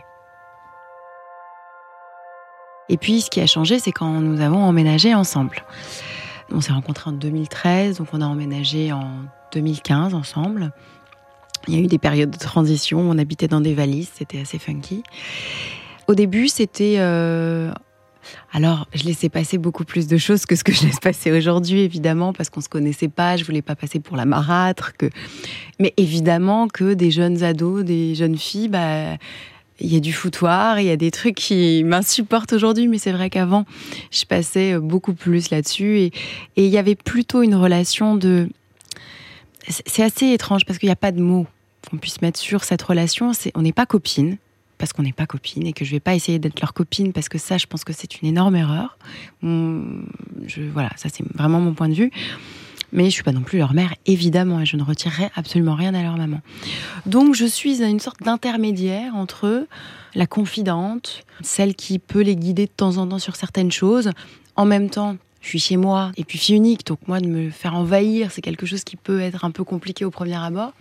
Et 2.89 2.97
puis, 2.97 3.21
ce 3.21 3.29
qui 3.29 3.41
a 3.41 3.47
changé, 3.47 3.79
c'est 3.79 3.91
quand 3.91 4.21
nous 4.21 4.41
avons 4.41 4.63
emménagé 4.63 5.13
ensemble. 5.13 5.63
On 6.51 6.61
s'est 6.61 6.71
rencontrés 6.71 7.09
en 7.09 7.13
2013, 7.13 7.97
donc 7.97 8.07
on 8.13 8.21
a 8.21 8.25
emménagé 8.25 8.91
en 8.91 9.09
2015 9.53 10.13
ensemble. 10.13 10.71
Il 11.67 11.75
y 11.75 11.77
a 11.77 11.81
eu 11.81 11.87
des 11.87 11.97
périodes 11.97 12.31
de 12.31 12.37
transition, 12.37 12.99
on 12.99 13.17
habitait 13.17 13.49
dans 13.49 13.59
des 13.59 13.73
valises, 13.73 14.09
c'était 14.13 14.39
assez 14.39 14.57
funky. 14.57 15.03
Au 16.07 16.15
début, 16.15 16.47
c'était 16.47 16.95
euh, 16.99 17.73
alors, 18.53 18.87
je 18.93 19.03
laissais 19.03 19.29
passer 19.29 19.57
beaucoup 19.57 19.83
plus 19.83 20.07
de 20.07 20.17
choses 20.17 20.45
que 20.45 20.55
ce 20.55 20.63
que 20.63 20.71
je 20.71 20.85
laisse 20.85 20.99
passer 20.99 21.31
aujourd'hui, 21.31 21.81
évidemment, 21.81 22.33
parce 22.33 22.49
qu'on 22.49 22.61
se 22.61 22.69
connaissait 22.69 23.07
pas. 23.07 23.37
Je 23.37 23.43
voulais 23.43 23.61
pas 23.61 23.75
passer 23.75 23.99
pour 23.99 24.17
la 24.17 24.25
marâtre. 24.25 24.93
Mais 25.79 25.93
évidemment 25.97 26.67
que 26.67 26.93
des 26.93 27.11
jeunes 27.11 27.43
ados, 27.43 27.83
des 27.83 28.15
jeunes 28.15 28.37
filles, 28.37 28.69
bah, 28.69 29.17
il 29.79 29.93
y 29.93 29.95
a 29.95 29.99
du 29.99 30.13
foutoir, 30.13 30.79
il 30.79 30.87
y 30.87 30.91
a 30.91 30.97
des 30.97 31.11
trucs 31.11 31.35
qui 31.35 31.83
m'insupportent 31.83 32.53
aujourd'hui, 32.53 32.87
mais 32.87 32.97
c'est 32.97 33.11
vrai 33.11 33.29
qu'avant, 33.29 33.65
je 34.11 34.25
passais 34.25 34.79
beaucoup 34.79 35.13
plus 35.13 35.49
là-dessus. 35.49 35.99
Et, 35.99 36.11
il 36.55 36.65
y 36.65 36.77
avait 36.77 36.95
plutôt 36.95 37.43
une 37.43 37.55
relation 37.55 38.15
de. 38.15 38.49
C'est 39.67 40.03
assez 40.03 40.27
étrange 40.27 40.65
parce 40.65 40.79
qu'il 40.79 40.87
n'y 40.87 40.93
a 40.93 40.97
pas 40.97 41.11
de 41.11 41.21
mots 41.21 41.45
qu'on 41.89 41.97
puisse 41.97 42.21
mettre 42.21 42.39
sur 42.39 42.63
cette 42.63 42.81
relation. 42.81 43.31
On 43.53 43.61
n'est 43.61 43.73
pas 43.73 43.85
copines 43.85 44.37
parce 44.77 44.93
qu'on 44.93 45.03
n'est 45.03 45.13
pas 45.13 45.25
copines 45.25 45.65
et 45.65 45.73
que 45.73 45.85
je 45.85 45.91
vais 45.91 45.99
pas 45.99 46.15
essayer 46.15 46.39
d'être 46.39 46.61
leur 46.61 46.73
copine 46.73 47.13
parce 47.13 47.29
que 47.29 47.37
ça, 47.37 47.57
je 47.57 47.65
pense 47.65 47.83
que 47.83 47.93
c'est 47.93 48.21
une 48.21 48.27
énorme 48.27 48.55
erreur. 48.55 48.97
Je, 49.41 50.61
voilà, 50.71 50.91
ça 50.95 51.09
c'est 51.11 51.23
vraiment 51.33 51.59
mon 51.59 51.73
point 51.73 51.89
de 51.89 51.95
vue. 51.95 52.11
Mais 52.93 53.05
je 53.05 53.09
suis 53.09 53.23
pas 53.23 53.31
non 53.31 53.41
plus 53.41 53.59
leur 53.59 53.73
mère, 53.73 53.93
évidemment, 54.05 54.61
et 54.61 54.65
je 54.65 54.77
ne 54.77 54.83
retirerai 54.83 55.29
absolument 55.35 55.75
rien 55.75 55.93
à 55.93 56.01
leur 56.01 56.17
maman. 56.17 56.41
Donc 57.05 57.35
je 57.35 57.45
suis 57.45 57.81
une 57.81 57.99
sorte 57.99 58.23
d'intermédiaire 58.23 59.15
entre 59.15 59.67
la 60.15 60.27
confidente, 60.27 61.23
celle 61.41 61.75
qui 61.75 61.99
peut 61.99 62.21
les 62.21 62.35
guider 62.35 62.65
de 62.65 62.71
temps 62.71 62.97
en 62.97 63.07
temps 63.07 63.19
sur 63.19 63.35
certaines 63.35 63.71
choses, 63.71 64.11
en 64.55 64.65
même 64.65 64.89
temps 64.89 65.17
je 65.41 65.49
suis 65.49 65.59
chez 65.59 65.77
moi 65.77 66.11
et 66.17 66.23
puis 66.23 66.37
fille 66.37 66.55
unique, 66.55 66.85
donc 66.85 66.99
moi 67.07 67.19
de 67.19 67.27
me 67.27 67.49
faire 67.51 67.75
envahir, 67.75 68.31
c'est 68.31 68.41
quelque 68.41 68.65
chose 68.65 68.83
qui 68.83 68.95
peut 68.97 69.21
être 69.21 69.45
un 69.45 69.51
peu 69.51 69.63
compliqué 69.63 70.03
au 70.03 70.11
premier 70.11 70.35
abord. 70.35 70.73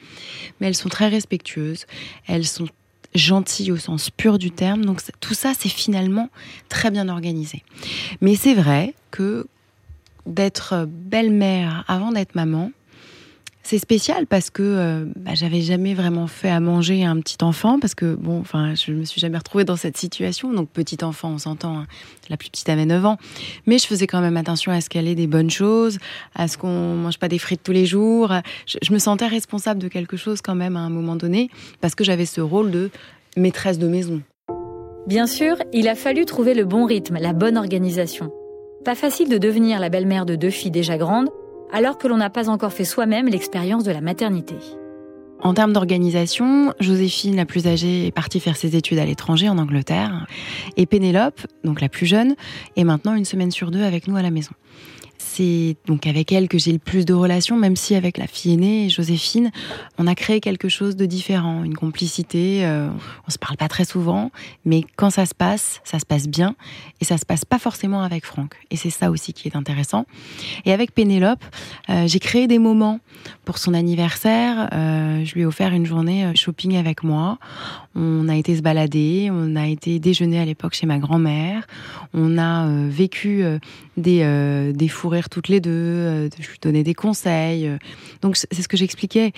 Mais 0.61 0.67
elles 0.67 0.75
sont 0.75 0.89
très 0.89 1.09
respectueuses, 1.09 1.87
elles 2.27 2.47
sont 2.47 2.67
gentil 3.15 3.71
au 3.73 3.77
sens 3.77 4.11
pur 4.11 4.39
du 4.39 4.51
terme. 4.51 4.85
Donc 4.85 5.01
tout 5.21 5.35
ça, 5.35 5.53
c'est 5.59 5.69
finalement 5.69 6.31
très 6.69 6.91
bien 6.91 7.09
organisé. 7.09 7.63
Mais 8.21 8.35
c'est 8.35 8.55
vrai 8.55 8.95
que 9.11 9.47
d'être 10.27 10.87
belle-mère 10.89 11.85
avant 11.89 12.13
d'être 12.13 12.35
maman, 12.35 12.71
c'est 13.67 13.79
spécial 13.79 14.29
parce 14.29 14.51
que 14.51 14.63
euh, 14.63 15.05
bah, 15.17 15.33
j'avais 15.35 15.61
jamais 15.61 15.95
vraiment 15.95 16.29
fait 16.29 16.51
à 16.51 16.61
manger 16.61 17.05
un 17.05 17.19
petit 17.19 17.39
enfant 17.43 17.81
parce 17.81 17.97
que 17.97 18.15
bon, 18.15 18.39
enfin, 18.39 18.77
je 18.77 18.93
me 18.93 19.05
suis 19.05 19.21
jamais 19.21 19.39
retrouvée 19.39 19.65
dans 19.65 19.75
cette 19.75 19.97
situation. 19.97 20.53
Donc 20.53 20.69
petit 20.69 21.03
enfant, 21.03 21.31
on 21.31 21.39
s'entend, 21.39 21.79
hein. 21.79 21.87
la 22.29 22.37
plus 22.37 22.49
petite 22.49 22.69
avait 22.69 22.87
9 22.87 23.05
ans, 23.05 23.19
mais 23.67 23.79
je 23.79 23.87
faisais 23.89 24.07
quand 24.07 24.21
même 24.21 24.37
attention 24.37 24.71
à 24.71 24.81
ce 24.81 24.89
qu'elle 24.89 25.09
ait 25.09 25.17
des 25.17 25.27
bonnes 25.27 25.51
choses, 25.51 25.99
à 26.37 26.47
ce 26.47 26.59
qu'on 26.59 26.95
mange 26.95 27.19
pas 27.19 27.27
des 27.27 27.41
frites 27.41 27.65
tous 27.65 27.73
les 27.73 27.87
jours. 27.87 28.33
Je 28.67 28.93
me 28.93 29.01
sentais 29.01 29.27
responsable 29.27 29.83
de 29.83 29.89
quelque 29.89 30.17
chose 30.17 30.43
quand 30.43 30.55
même 30.55 30.77
à 30.77 30.81
un 30.81 30.91
moment 30.91 31.17
donné 31.17 31.51
parce 31.81 31.97
que 31.97 32.05
j'avais 32.05 32.27
ce 32.27 32.41
rôle 32.41 32.71
de 32.71 32.91
maîtresse 33.37 33.81
de 33.81 33.89
maison. 33.89 34.23
Bien 35.09 35.27
sûr, 35.27 35.57
il 35.73 35.89
a 35.89 35.97
fallu 35.97 36.25
trouver 36.25 36.55
le 36.55 36.65
bon 36.65 36.85
rythme, 36.85 37.19
la 37.21 37.33
bonne 37.33 37.57
organisation. 37.57 38.31
Pas 38.87 38.95
facile 38.95 39.29
de 39.29 39.37
devenir 39.37 39.81
la 39.81 39.89
belle-mère 39.89 40.27
de 40.27 40.37
deux 40.37 40.51
filles 40.51 40.71
déjà 40.71 40.97
grandes 40.97 41.29
alors 41.73 41.99
que 41.99 42.07
l'on 42.07 42.19
n'a 42.19 42.31
pas 42.31 42.49
encore 42.49 42.73
fait 42.73 42.85
soi-même 42.85 43.27
l'expérience 43.27 43.83
de 43.83 43.91
la 43.91 44.01
maternité. 44.01 44.55
En 45.41 45.55
termes 45.55 45.73
d'organisation, 45.73 46.73
Joséphine, 46.79 47.35
la 47.35 47.47
plus 47.47 47.67
âgée, 47.67 48.07
est 48.07 48.13
partie 48.13 48.39
faire 48.39 48.57
ses 48.57 48.77
études 48.77 49.01
à 49.01 49.05
l'étranger, 49.05 49.49
en 49.49 49.59
Angleterre. 49.59 50.29
Et 50.77 50.87
Pénélope, 50.87 51.41
donc 51.65 51.81
la 51.81 51.89
plus 51.89 52.07
jeune, 52.07 52.37
est 52.77 52.85
maintenant 52.85 53.17
une 53.17 53.25
semaine 53.25 53.51
sur 53.51 53.73
deux 53.73 53.83
avec 53.83 54.07
nous 54.07 54.15
à 54.15 54.23
la 54.23 54.31
maison. 54.31 54.53
C'est 55.19 55.77
donc 55.87 56.07
avec 56.07 56.33
elle 56.33 56.49
que 56.49 56.59
j'ai 56.59 56.73
le 56.73 56.79
plus 56.79 57.05
de 57.05 57.15
relations, 57.15 57.57
même 57.57 57.77
si 57.77 57.95
avec 57.95 58.19
la 58.19 58.27
fille 58.27 58.55
aînée, 58.55 58.89
Joséphine, 58.89 59.51
on 59.99 60.07
a 60.07 60.15
créé 60.15 60.41
quelque 60.41 60.69
chose 60.69 60.97
de 60.97 61.07
différent, 61.07 61.65
une 61.65 61.75
complicité. 61.75 62.65
Euh, 62.65 62.89
on 63.27 63.31
se 63.31 63.39
parle 63.39 63.57
pas 63.57 63.69
très 63.69 63.85
souvent, 63.85 64.31
mais 64.65 64.83
quand 64.97 65.11
ça 65.11 65.27
se 65.27 65.35
passe, 65.35 65.81
ça 65.85 65.99
se 65.99 66.07
passe 66.07 66.29
bien, 66.29 66.55
et 67.01 67.05
ça 67.05 67.19
se 67.19 67.25
passe 67.25 67.45
pas 67.45 67.59
forcément 67.59 68.03
avec 68.03 68.25
Franck. 68.25 68.55
Et 68.71 68.77
c'est 68.77 68.91
ça 68.91 69.11
aussi 69.11 69.33
qui 69.33 69.49
est 69.49 69.57
intéressant. 69.57 70.07
Et 70.65 70.73
avec 70.73 70.95
Pénélope, 70.95 71.45
euh, 71.91 72.07
j'ai 72.07 72.19
créé 72.19 72.47
des 72.47 72.59
moments 72.59 73.01
pour 73.45 73.59
son 73.59 73.75
anniversaire. 73.75 74.69
Euh, 74.73 75.25
je 75.25 75.35
lui 75.35 75.43
ai 75.43 75.47
offert 75.47 75.73
une 75.73 75.87
journée 75.87 76.33
shopping 76.35 76.77
avec 76.77 77.03
moi. 77.03 77.39
On 77.95 78.29
a 78.29 78.37
été 78.37 78.57
se 78.57 78.63
balader, 78.63 79.31
on 79.33 79.57
a 79.57 79.67
été 79.67 79.99
déjeuner 79.99 80.39
à 80.39 80.45
l'époque 80.45 80.75
chez 80.75 80.87
ma 80.87 80.99
grand-mère. 80.99 81.67
On 82.13 82.37
a 82.39 82.69
vécu 82.89 83.43
des, 83.97 84.73
des 84.75 84.89
toutes 85.31 85.49
les 85.49 85.61
deux, 85.61 85.71
euh, 85.71 86.29
je 86.39 86.49
lui 86.49 86.59
donnais 86.61 86.83
des 86.83 86.95
conseils. 86.95 87.67
Euh. 87.67 87.79
Donc 88.23 88.37
c'est 88.37 88.63
ce 88.63 88.69
que 88.69 88.77
j'expliquais. 88.77 89.33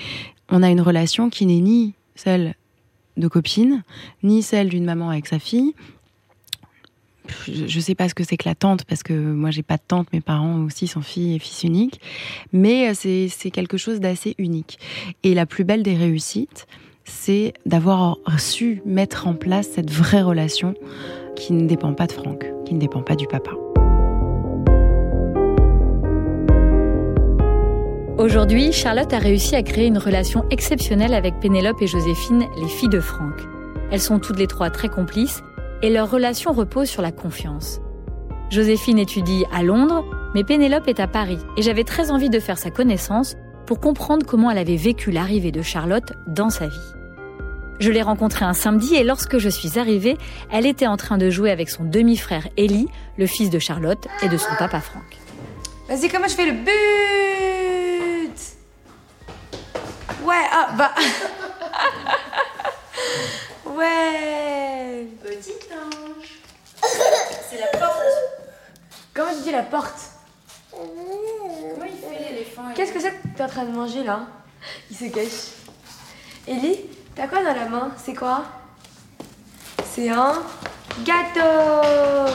On 0.49 0.63
a 0.63 0.71
une 0.71 0.81
relation 0.81 1.31
qui 1.31 1.47
n'est 1.47 1.61
ni 1.61 1.95
celle 2.15 2.55
de 3.17 3.29
copine, 3.29 3.83
ni 4.23 4.43
celle 4.43 4.69
d'une 4.69 4.85
maman 4.85 5.11
avec 5.11 5.27
sa 5.27 5.39
fille. 5.39 5.75
Je 7.47 7.65
ne 7.65 7.83
sais 7.83 7.95
pas 7.95 8.09
ce 8.09 8.15
que 8.15 8.25
c'est 8.25 8.39
que 8.39 8.49
la 8.49 8.55
tante, 8.55 8.85
parce 8.85 9.03
que 9.03 9.13
moi 9.13 9.51
j'ai 9.51 9.63
pas 9.63 9.77
de 9.77 9.83
tante, 9.87 10.11
mes 10.15 10.23
parents 10.23 10.65
aussi 10.65 10.87
sont 10.87 11.03
filles 11.03 11.35
et 11.35 11.39
fils 11.39 11.63
uniques, 11.63 12.01
mais 12.53 12.91
euh, 12.91 13.29
c'est 13.29 13.51
quelque 13.51 13.77
chose 13.77 14.01
d'assez 14.01 14.35
unique. 14.39 14.79
Et 15.23 15.35
la 15.35 15.45
plus 15.45 15.65
belle 15.65 15.83
des 15.83 15.95
réussites, 15.95 16.67
c'est 17.05 17.55
d'avoir 17.67 18.19
su 18.39 18.83
mettre 18.85 19.27
en 19.27 19.35
place 19.35 19.69
cette 19.75 19.91
vraie 19.91 20.23
relation 20.23 20.75
qui 21.37 21.53
ne 21.53 21.67
dépend 21.67 21.95
pas 21.95 22.07
de 22.07 22.13
Franck, 22.13 22.47
qui 22.65 22.75
ne 22.75 22.81
dépend 22.81 23.03
pas 23.03 23.17
du 23.17 23.27
papa. 23.27 23.53
Aujourd'hui, 28.19 28.73
Charlotte 28.73 29.13
a 29.13 29.19
réussi 29.19 29.55
à 29.55 29.63
créer 29.63 29.87
une 29.87 29.97
relation 29.97 30.45
exceptionnelle 30.51 31.15
avec 31.15 31.39
Pénélope 31.39 31.81
et 31.81 31.87
Joséphine, 31.87 32.47
les 32.61 32.67
filles 32.67 32.89
de 32.89 32.99
Franck. 32.99 33.35
Elles 33.93 34.01
sont 34.01 34.19
toutes 34.19 34.41
les 34.41 34.49
trois 34.49 34.71
très 34.71 34.89
complices 34.89 35.41
et 35.83 35.89
leur 35.89 36.11
relation 36.11 36.51
repose 36.53 36.89
sur 36.89 37.01
la 37.01 37.13
confiance. 37.13 37.81
Joséphine 38.51 38.99
étudie 38.99 39.45
à 39.53 39.63
Londres, 39.63 40.05
mais 40.35 40.43
Pénélope 40.43 40.89
est 40.89 40.99
à 40.99 41.07
Paris 41.07 41.39
et 41.57 41.63
j'avais 41.63 41.85
très 41.85 42.11
envie 42.11 42.29
de 42.29 42.41
faire 42.41 42.59
sa 42.59 42.73
connaissance 42.73 43.37
pour 43.67 43.79
comprendre 43.79 44.27
comment 44.27 44.51
elle 44.51 44.59
avait 44.59 44.75
vécu 44.75 45.13
l'arrivée 45.13 45.53
de 45.53 45.63
Charlotte 45.63 46.13
dans 46.27 46.51
sa 46.51 46.67
vie. 46.67 46.75
Je 47.79 47.93
l'ai 47.93 48.03
rencontrée 48.03 48.45
un 48.45 48.53
samedi 48.53 48.97
et 48.97 49.05
lorsque 49.05 49.39
je 49.39 49.49
suis 49.49 49.79
arrivée, 49.79 50.19
elle 50.51 50.67
était 50.67 50.89
en 50.89 50.97
train 50.97 51.19
de 51.19 51.31
jouer 51.31 51.53
avec 51.53 51.69
son 51.69 51.85
demi-frère 51.85 52.49
Ellie, 52.57 52.89
le 53.17 53.27
fils 53.27 53.49
de 53.49 53.61
Charlotte 53.61 54.09
et 54.25 54.29
de 54.29 54.37
son 54.37 54.51
papa 54.59 54.81
Franck. 54.81 55.05
Vas-y, 55.89 56.09
comment 56.09 56.27
je 56.27 56.35
fais 56.35 56.47
le 56.47 56.53
but? 56.53 57.48
Bah. 60.79 60.95
ouais. 63.67 65.09
Petit 65.25 65.59
ange. 65.75 66.39
C'est 67.51 67.59
la 67.59 67.67
porte. 67.79 68.03
Comment 69.13 69.35
tu 69.35 69.43
dis 69.43 69.51
la 69.51 69.65
porte? 69.65 69.99
Comment 70.71 71.85
il 71.85 71.99
fait 71.99 72.31
l'éléphant? 72.31 72.63
Qu'est-ce 72.77 72.93
que 72.93 73.01
c'est 73.01 73.11
que 73.11 73.27
tu 73.35 73.41
es 73.41 73.45
en 73.45 73.49
train 73.49 73.65
de 73.65 73.73
manger 73.73 74.05
là? 74.05 74.21
Il 74.91 74.97
se 74.97 75.07
cache. 75.07 75.51
Ellie, 76.47 76.79
t'as 77.17 77.27
quoi 77.27 77.43
dans 77.43 77.55
la 77.55 77.69
main? 77.69 77.91
C'est 78.03 78.15
quoi? 78.15 78.45
C'est 79.85 80.09
un 80.11 80.35
gâteau 81.05 82.31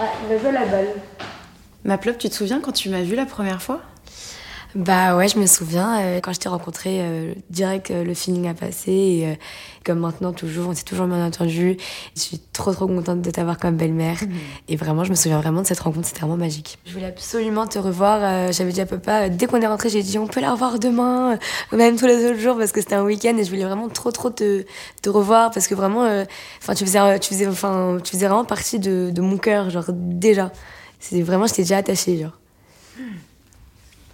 Ouais, 0.00 0.08
il 0.30 0.36
me 0.36 0.50
la 0.50 0.64
balle. 0.66 0.94
Ma 1.84 1.96
plop, 1.96 2.18
tu 2.18 2.28
te 2.28 2.34
souviens 2.34 2.58
quand 2.60 2.72
tu 2.72 2.88
m'as 2.88 3.02
vu 3.02 3.14
la 3.14 3.26
première 3.26 3.62
fois? 3.62 3.82
Bah 4.74 5.16
ouais, 5.16 5.28
je 5.28 5.38
me 5.38 5.46
souviens, 5.46 6.00
euh, 6.00 6.20
quand 6.20 6.32
je 6.34 6.40
t'ai 6.40 6.48
rencontré, 6.48 6.98
euh, 7.00 7.32
direct 7.48 7.90
le 7.90 8.12
feeling 8.12 8.48
a 8.48 8.54
passé. 8.54 8.92
Et 8.92 9.26
euh, 9.26 9.34
comme 9.84 10.00
maintenant, 10.00 10.32
toujours, 10.32 10.68
on 10.68 10.74
s'est 10.74 10.84
toujours 10.84 11.06
bien 11.06 11.24
entendu. 11.24 11.78
Je 12.14 12.20
suis 12.20 12.38
trop 12.52 12.72
trop 12.72 12.86
contente 12.86 13.22
de 13.22 13.30
t'avoir 13.30 13.58
comme 13.58 13.76
belle-mère. 13.76 14.18
Mhm. 14.20 14.30
Et 14.68 14.76
vraiment, 14.76 15.04
je 15.04 15.10
me 15.10 15.14
souviens 15.14 15.40
vraiment 15.40 15.62
de 15.62 15.66
cette 15.66 15.80
rencontre, 15.80 16.06
c'était 16.06 16.20
vraiment 16.20 16.36
magique. 16.36 16.78
Je 16.84 16.92
voulais 16.92 17.06
absolument 17.06 17.66
te 17.66 17.78
revoir. 17.78 18.52
J'avais 18.52 18.72
dit 18.72 18.82
à 18.82 18.86
papa, 18.86 19.30
dès 19.30 19.46
qu'on 19.46 19.60
est 19.60 19.66
rentré, 19.66 19.88
j'ai 19.88 20.02
dit 20.02 20.18
on 20.18 20.26
peut 20.26 20.40
la 20.40 20.52
revoir 20.52 20.78
demain, 20.78 21.38
même 21.72 21.96
tous 21.96 22.06
les 22.06 22.26
autres 22.26 22.40
jours, 22.40 22.58
parce 22.58 22.72
que 22.72 22.80
c'était 22.82 22.96
un 22.96 23.04
week-end 23.04 23.36
et 23.38 23.44
je 23.44 23.50
voulais 23.50 23.64
vraiment 23.64 23.88
trop 23.88 24.10
trop 24.10 24.28
te, 24.28 24.64
te 25.00 25.08
revoir. 25.08 25.50
Parce 25.50 25.66
que 25.66 25.74
vraiment, 25.74 26.04
enfin 26.62 26.74
tu, 26.74 26.84
faisais, 26.84 27.18
tu, 27.20 27.30
faisais, 27.30 27.46
enfin, 27.46 27.96
tu 28.04 28.12
faisais 28.12 28.26
vraiment 28.26 28.44
partie 28.44 28.78
de, 28.78 29.10
de 29.12 29.22
mon 29.22 29.38
cœur, 29.38 29.70
genre 29.70 29.86
déjà. 29.88 30.52
C'était 31.00 31.22
vraiment, 31.22 31.46
j'étais 31.46 31.62
déjà 31.62 31.78
attachée, 31.78 32.18
genre. 32.18 32.38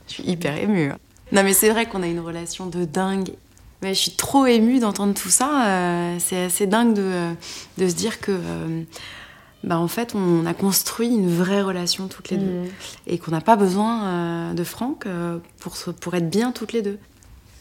Je 0.09 0.15
suis 0.15 0.23
hyper 0.25 0.57
émue. 0.57 0.93
Non, 1.33 1.43
mais 1.43 1.53
c'est 1.53 1.71
vrai 1.71 1.87
qu'on 1.87 2.03
a 2.03 2.07
une 2.07 2.21
relation 2.21 2.67
de 2.67 2.85
dingue. 2.85 3.31
Mais 3.83 3.95
je 3.95 4.01
suis 4.01 4.13
trop 4.13 4.47
émue 4.47 4.79
d'entendre 4.79 5.15
tout 5.15 5.29
ça. 5.29 5.67
Euh, 5.67 6.17
c'est 6.19 6.45
assez 6.45 6.67
dingue 6.67 6.95
de, 6.95 7.35
de, 7.77 7.89
se 7.89 7.95
dire 7.95 8.21
que, 8.21 8.33
euh, 8.33 8.83
bah, 9.63 9.79
en 9.79 9.89
fait, 9.89 10.15
on 10.15 10.47
a 10.47 10.55
construit 10.55 11.09
une 11.09 11.29
vraie 11.29 11.61
relation 11.61 12.09
toutes 12.09 12.31
les 12.31 12.39
deux. 12.39 12.63
Mm. 12.63 12.69
Et 13.09 13.19
qu'on 13.19 13.33
n'a 13.33 13.41
pas 13.41 13.57
besoin 13.57 14.05
euh, 14.05 14.55
de 14.55 14.65
Franck 14.65 15.07
pour, 15.61 15.77
pour 16.01 16.15
être 16.15 16.31
bien 16.31 16.53
toutes 16.53 16.73
les 16.73 16.83
deux. 16.83 16.99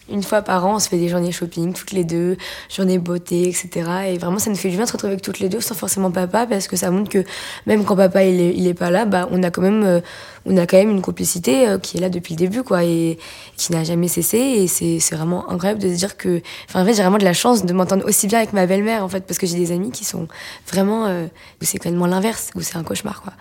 Une 0.09 0.21
fois 0.21 0.41
par 0.41 0.65
an, 0.65 0.75
on 0.75 0.79
se 0.79 0.89
fait 0.89 0.97
des 0.97 1.07
journées 1.07 1.31
shopping, 1.31 1.71
toutes 1.71 1.93
les 1.93 2.03
deux, 2.03 2.35
journées 2.69 2.97
beauté, 2.97 3.47
etc. 3.47 3.69
Et 4.09 4.17
vraiment, 4.17 4.37
ça 4.37 4.49
nous 4.49 4.57
fait 4.57 4.69
du 4.69 4.75
bien 4.75 4.83
de 4.83 4.89
se 4.89 4.93
retrouver 4.93 5.13
avec 5.13 5.23
toutes 5.23 5.39
les 5.39 5.47
deux, 5.47 5.61
sans 5.61 5.75
forcément 5.75 6.11
papa, 6.11 6.45
parce 6.45 6.67
que 6.67 6.75
ça 6.75 6.91
montre 6.91 7.09
que 7.09 7.23
même 7.67 7.85
quand 7.85 7.95
papa 7.95 8.25
il 8.25 8.41
est, 8.41 8.53
il 8.53 8.67
est 8.67 8.73
pas 8.73 8.91
là, 8.91 9.05
bah, 9.05 9.29
on 9.31 9.41
a 9.43 9.49
quand 9.49 9.61
même, 9.61 9.83
euh, 9.83 10.01
on 10.45 10.57
a 10.57 10.67
quand 10.67 10.75
même 10.75 10.89
une 10.89 11.01
complicité 11.01 11.69
euh, 11.69 11.77
qui 11.79 11.97
est 11.97 12.01
là 12.01 12.09
depuis 12.09 12.33
le 12.33 12.37
début, 12.37 12.63
quoi, 12.63 12.83
et 12.83 13.17
qui 13.55 13.71
n'a 13.71 13.85
jamais 13.85 14.09
cessé. 14.09 14.37
Et 14.37 14.67
c'est, 14.67 14.99
c'est 14.99 15.15
vraiment 15.15 15.49
incroyable 15.49 15.81
de 15.81 15.87
se 15.87 15.95
dire 15.95 16.17
que, 16.17 16.41
enfin, 16.67 16.81
en 16.81 16.85
fait, 16.85 16.95
j'ai 16.95 17.01
vraiment 17.01 17.17
de 17.17 17.23
la 17.23 17.33
chance 17.33 17.65
de 17.65 17.71
m'entendre 17.71 18.05
aussi 18.05 18.27
bien 18.27 18.39
avec 18.39 18.51
ma 18.51 18.65
belle-mère, 18.65 19.05
en 19.05 19.09
fait, 19.09 19.25
parce 19.25 19.37
que 19.37 19.47
j'ai 19.47 19.55
des 19.55 19.71
amis 19.71 19.91
qui 19.91 20.03
sont 20.03 20.27
vraiment, 20.67 21.05
euh, 21.05 21.27
où 21.61 21.65
c'est 21.65 21.77
complètement 21.77 22.07
l'inverse, 22.07 22.49
où 22.55 22.61
c'est 22.61 22.75
un 22.75 22.83
cauchemar, 22.83 23.21
quoi. 23.21 23.31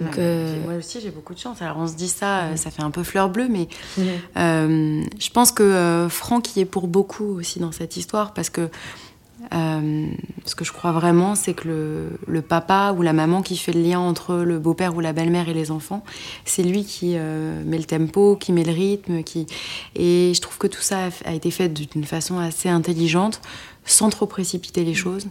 Donc, 0.00 0.18
euh, 0.18 0.62
Moi 0.64 0.74
aussi, 0.74 1.00
j'ai 1.00 1.10
beaucoup 1.10 1.34
de 1.34 1.38
chance. 1.38 1.60
Alors, 1.62 1.76
on 1.78 1.86
se 1.86 1.94
dit 1.94 2.08
ça, 2.08 2.44
euh, 2.44 2.56
ça 2.56 2.70
fait 2.70 2.82
un 2.82 2.90
peu 2.90 3.02
fleur 3.02 3.28
bleue, 3.28 3.48
mais 3.48 3.68
euh, 4.36 5.04
je 5.18 5.30
pense 5.30 5.52
que 5.52 6.06
Franck 6.10 6.56
y 6.56 6.60
est 6.60 6.64
pour 6.64 6.88
beaucoup 6.88 7.38
aussi 7.38 7.60
dans 7.60 7.72
cette 7.72 7.96
histoire 7.96 8.34
parce 8.34 8.50
que 8.50 8.68
ce 9.50 10.54
que 10.54 10.64
je 10.64 10.72
crois 10.72 10.92
vraiment, 10.92 11.34
c'est 11.34 11.54
que 11.54 12.08
le, 12.26 12.42
papa 12.42 12.94
ou 12.96 13.02
la 13.02 13.12
maman 13.12 13.42
qui 13.42 13.56
fait 13.56 13.72
le 13.72 13.82
lien 13.82 14.00
entre 14.00 14.36
le 14.36 14.58
beau-père 14.58 14.94
ou 14.94 15.00
la 15.00 15.12
belle-mère 15.12 15.48
et 15.48 15.54
les 15.54 15.70
enfants, 15.70 16.04
c'est 16.44 16.62
lui 16.62 16.84
qui 16.84 17.16
met 17.16 17.78
le 17.78 17.84
tempo, 17.84 18.36
qui 18.36 18.52
met 18.52 18.64
le 18.64 18.72
rythme. 18.72 19.22
Qui... 19.22 19.46
Et 19.96 20.32
je 20.34 20.40
trouve 20.40 20.58
que 20.58 20.66
tout 20.66 20.82
ça 20.82 21.08
a 21.24 21.32
été 21.32 21.50
fait 21.50 21.68
d'une 21.68 22.04
façon 22.04 22.38
assez 22.38 22.68
intelligente, 22.68 23.40
sans 23.84 24.10
trop 24.10 24.26
précipiter 24.26 24.84
les 24.84 24.94
choses. 24.94 25.26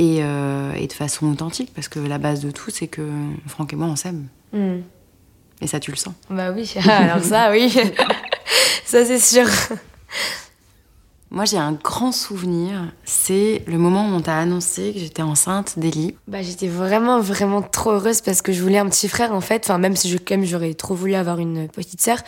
Euh, 0.00 0.74
et, 0.74 0.86
de 0.86 0.92
façon 0.92 1.26
authentique, 1.26 1.72
parce 1.74 1.88
que 1.88 1.98
la 1.98 2.18
base 2.18 2.40
de 2.40 2.52
tout, 2.52 2.70
c'est 2.70 2.86
que 2.86 3.02
Franck 3.48 3.72
et 3.72 3.76
moi, 3.76 3.88
on 3.88 3.96
s'aime. 3.96 4.28
Hmm. 4.52 4.78
Et 5.60 5.66
ça, 5.66 5.80
tu 5.80 5.90
le 5.90 5.96
sens. 5.96 6.14
Bah 6.30 6.52
oui, 6.52 6.72
alors 6.88 7.24
ça, 7.24 7.50
oui. 7.50 7.68
ça, 8.84 9.04
c'est 9.04 9.18
sûr. 9.18 9.46
Moi, 11.30 11.44
j'ai 11.44 11.58
un 11.58 11.72
grand 11.72 12.10
souvenir. 12.10 12.90
C'est 13.04 13.62
le 13.66 13.76
moment 13.76 14.08
où 14.08 14.14
on 14.14 14.20
t'a 14.20 14.38
annoncé 14.38 14.92
que 14.94 14.98
j'étais 14.98 15.20
enceinte 15.20 15.78
d'Elie. 15.78 16.14
Bah, 16.26 16.40
j'étais 16.40 16.68
vraiment, 16.68 17.20
vraiment 17.20 17.60
trop 17.60 17.90
heureuse 17.90 18.22
parce 18.22 18.40
que 18.40 18.50
je 18.50 18.62
voulais 18.62 18.78
un 18.78 18.88
petit 18.88 19.08
frère, 19.08 19.34
en 19.34 19.42
fait. 19.42 19.64
Enfin, 19.66 19.76
même 19.76 19.94
si 19.94 20.08
je, 20.08 20.16
quand 20.16 20.42
j'aurais 20.44 20.72
trop 20.72 20.94
voulu 20.94 21.14
avoir 21.14 21.38
une 21.38 21.68
petite 21.68 22.00
sœur. 22.00 22.18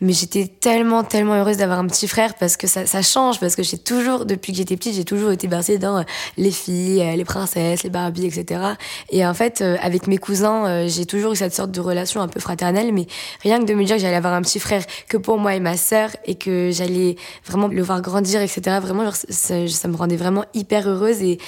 Mais 0.00 0.12
j'étais 0.12 0.46
tellement, 0.46 1.04
tellement 1.04 1.34
heureuse 1.34 1.56
d'avoir 1.56 1.78
un 1.78 1.86
petit 1.86 2.06
frère 2.06 2.34
parce 2.34 2.58
que 2.58 2.66
ça, 2.66 2.84
ça 2.84 3.00
change, 3.00 3.40
parce 3.40 3.56
que 3.56 3.62
j'ai 3.62 3.78
toujours, 3.78 4.26
depuis 4.26 4.52
que 4.52 4.58
j'étais 4.58 4.76
petite, 4.76 4.94
j'ai 4.94 5.06
toujours 5.06 5.32
été 5.32 5.48
bercée 5.48 5.78
dans 5.78 5.98
euh, 5.98 6.02
les 6.36 6.50
filles, 6.50 7.00
euh, 7.00 7.16
les 7.16 7.24
princesses, 7.24 7.82
les 7.82 7.88
Barbies, 7.88 8.26
etc. 8.26 8.60
Et 9.08 9.26
en 9.26 9.32
fait, 9.32 9.62
euh, 9.62 9.76
avec 9.80 10.06
mes 10.06 10.18
cousins, 10.18 10.86
j'ai 10.86 11.06
toujours 11.06 11.32
eu 11.32 11.36
cette 11.36 11.54
sorte 11.54 11.70
de 11.70 11.80
relation 11.80 12.20
un 12.20 12.28
peu 12.28 12.40
fraternelle, 12.40 12.92
mais 12.92 13.06
rien 13.42 13.58
que 13.58 13.64
de 13.64 13.72
me 13.72 13.84
dire 13.84 13.96
que 13.96 14.02
j'allais 14.02 14.16
avoir 14.16 14.34
un 14.34 14.42
petit 14.42 14.60
frère 14.60 14.84
que 15.08 15.16
pour 15.16 15.38
moi 15.38 15.54
et 15.54 15.60
ma 15.60 15.78
sœur 15.78 16.10
et 16.26 16.34
que 16.34 16.70
j'allais 16.72 17.16
vraiment 17.46 17.68
le 17.68 17.82
voir 17.82 18.02
grandir, 18.02 18.35
etc. 18.42 18.78
Vraiment, 18.80 19.04
genre, 19.04 19.16
ça, 19.16 19.68
ça, 19.68 19.88
me 19.88 19.96
rendait 19.96 20.16
vraiment 20.16 20.44
hyper 20.54 20.88
heureuse 20.88 21.22
et 21.22 21.38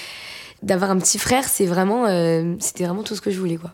d'avoir 0.62 0.90
un 0.90 0.99
petit 0.99 1.18
frère, 1.18 1.45
c'est 1.45 1.66
vraiment, 1.66 2.07
c'était 2.59 2.85
vraiment 2.85 3.02
tout 3.02 3.14
ce 3.14 3.21
que 3.21 3.30
je 3.30 3.38
voulais, 3.38 3.57
quoi. 3.57 3.73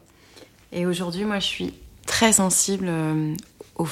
Et 0.72 0.86
aujourd'hui, 0.86 1.24
moi, 1.24 1.38
je 1.38 1.46
suis 1.46 1.74
très 2.06 2.32
sensible 2.32 2.90
au 3.76 3.86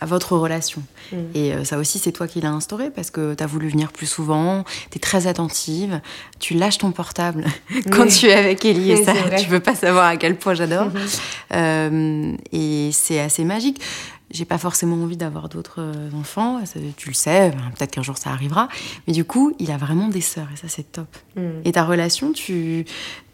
à 0.00 0.06
votre 0.06 0.36
relation. 0.36 0.82
Mm. 1.12 1.16
Et 1.34 1.52
euh, 1.52 1.64
ça 1.64 1.78
aussi, 1.78 1.98
c'est 1.98 2.12
toi 2.12 2.26
qui 2.28 2.40
l'as 2.40 2.50
instauré 2.50 2.90
parce 2.90 3.10
que 3.10 3.34
tu 3.34 3.42
as 3.42 3.46
voulu 3.46 3.68
venir 3.68 3.92
plus 3.92 4.06
souvent, 4.06 4.64
tu 4.90 4.98
es 4.98 5.00
très 5.00 5.26
attentive, 5.26 6.00
tu 6.38 6.54
lâches 6.54 6.78
ton 6.78 6.92
portable 6.92 7.46
quand 7.90 8.06
tu 8.06 8.26
es 8.26 8.34
avec 8.34 8.64
Ellie 8.64 8.92
et 8.92 9.04
ça, 9.04 9.14
tu 9.38 9.48
peux 9.48 9.60
pas 9.60 9.74
savoir 9.74 10.06
à 10.06 10.16
quel 10.16 10.36
point 10.36 10.54
j'adore. 10.54 10.88
Mm-hmm. 10.88 11.20
Euh, 11.54 12.36
et 12.52 12.90
c'est 12.92 13.20
assez 13.20 13.44
magique. 13.44 13.80
J'ai 14.30 14.44
pas 14.44 14.58
forcément 14.58 14.96
envie 14.96 15.16
d'avoir 15.16 15.48
d'autres 15.48 15.80
euh, 15.80 16.10
enfants, 16.12 16.64
ça, 16.66 16.78
tu 16.96 17.08
le 17.08 17.14
sais, 17.14 17.50
peut-être 17.76 17.90
qu'un 17.90 18.02
jour 18.02 18.18
ça 18.18 18.30
arrivera. 18.30 18.68
Mais 19.06 19.12
du 19.12 19.24
coup, 19.24 19.54
il 19.58 19.70
a 19.70 19.76
vraiment 19.76 20.08
des 20.08 20.20
sœurs 20.20 20.48
et 20.52 20.56
ça 20.56 20.68
c'est 20.68 20.92
top. 20.92 21.08
Mm. 21.36 21.40
Et 21.64 21.72
ta 21.72 21.84
relation, 21.84 22.32
tu, 22.32 22.84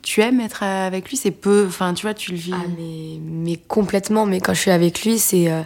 tu 0.02 0.20
aimes 0.20 0.40
être 0.40 0.62
avec 0.62 1.08
lui, 1.08 1.16
c'est 1.16 1.30
peu, 1.30 1.64
enfin 1.66 1.94
tu 1.94 2.06
vois, 2.06 2.14
tu 2.14 2.30
le 2.30 2.36
vis. 2.36 2.52
Ah, 2.54 2.66
mais, 2.78 3.18
mais 3.22 3.56
complètement, 3.56 4.26
mais 4.26 4.40
quand 4.40 4.54
je 4.54 4.60
suis 4.60 4.70
avec 4.70 5.04
lui, 5.04 5.18
c'est 5.18 5.50
euh, 5.50 5.62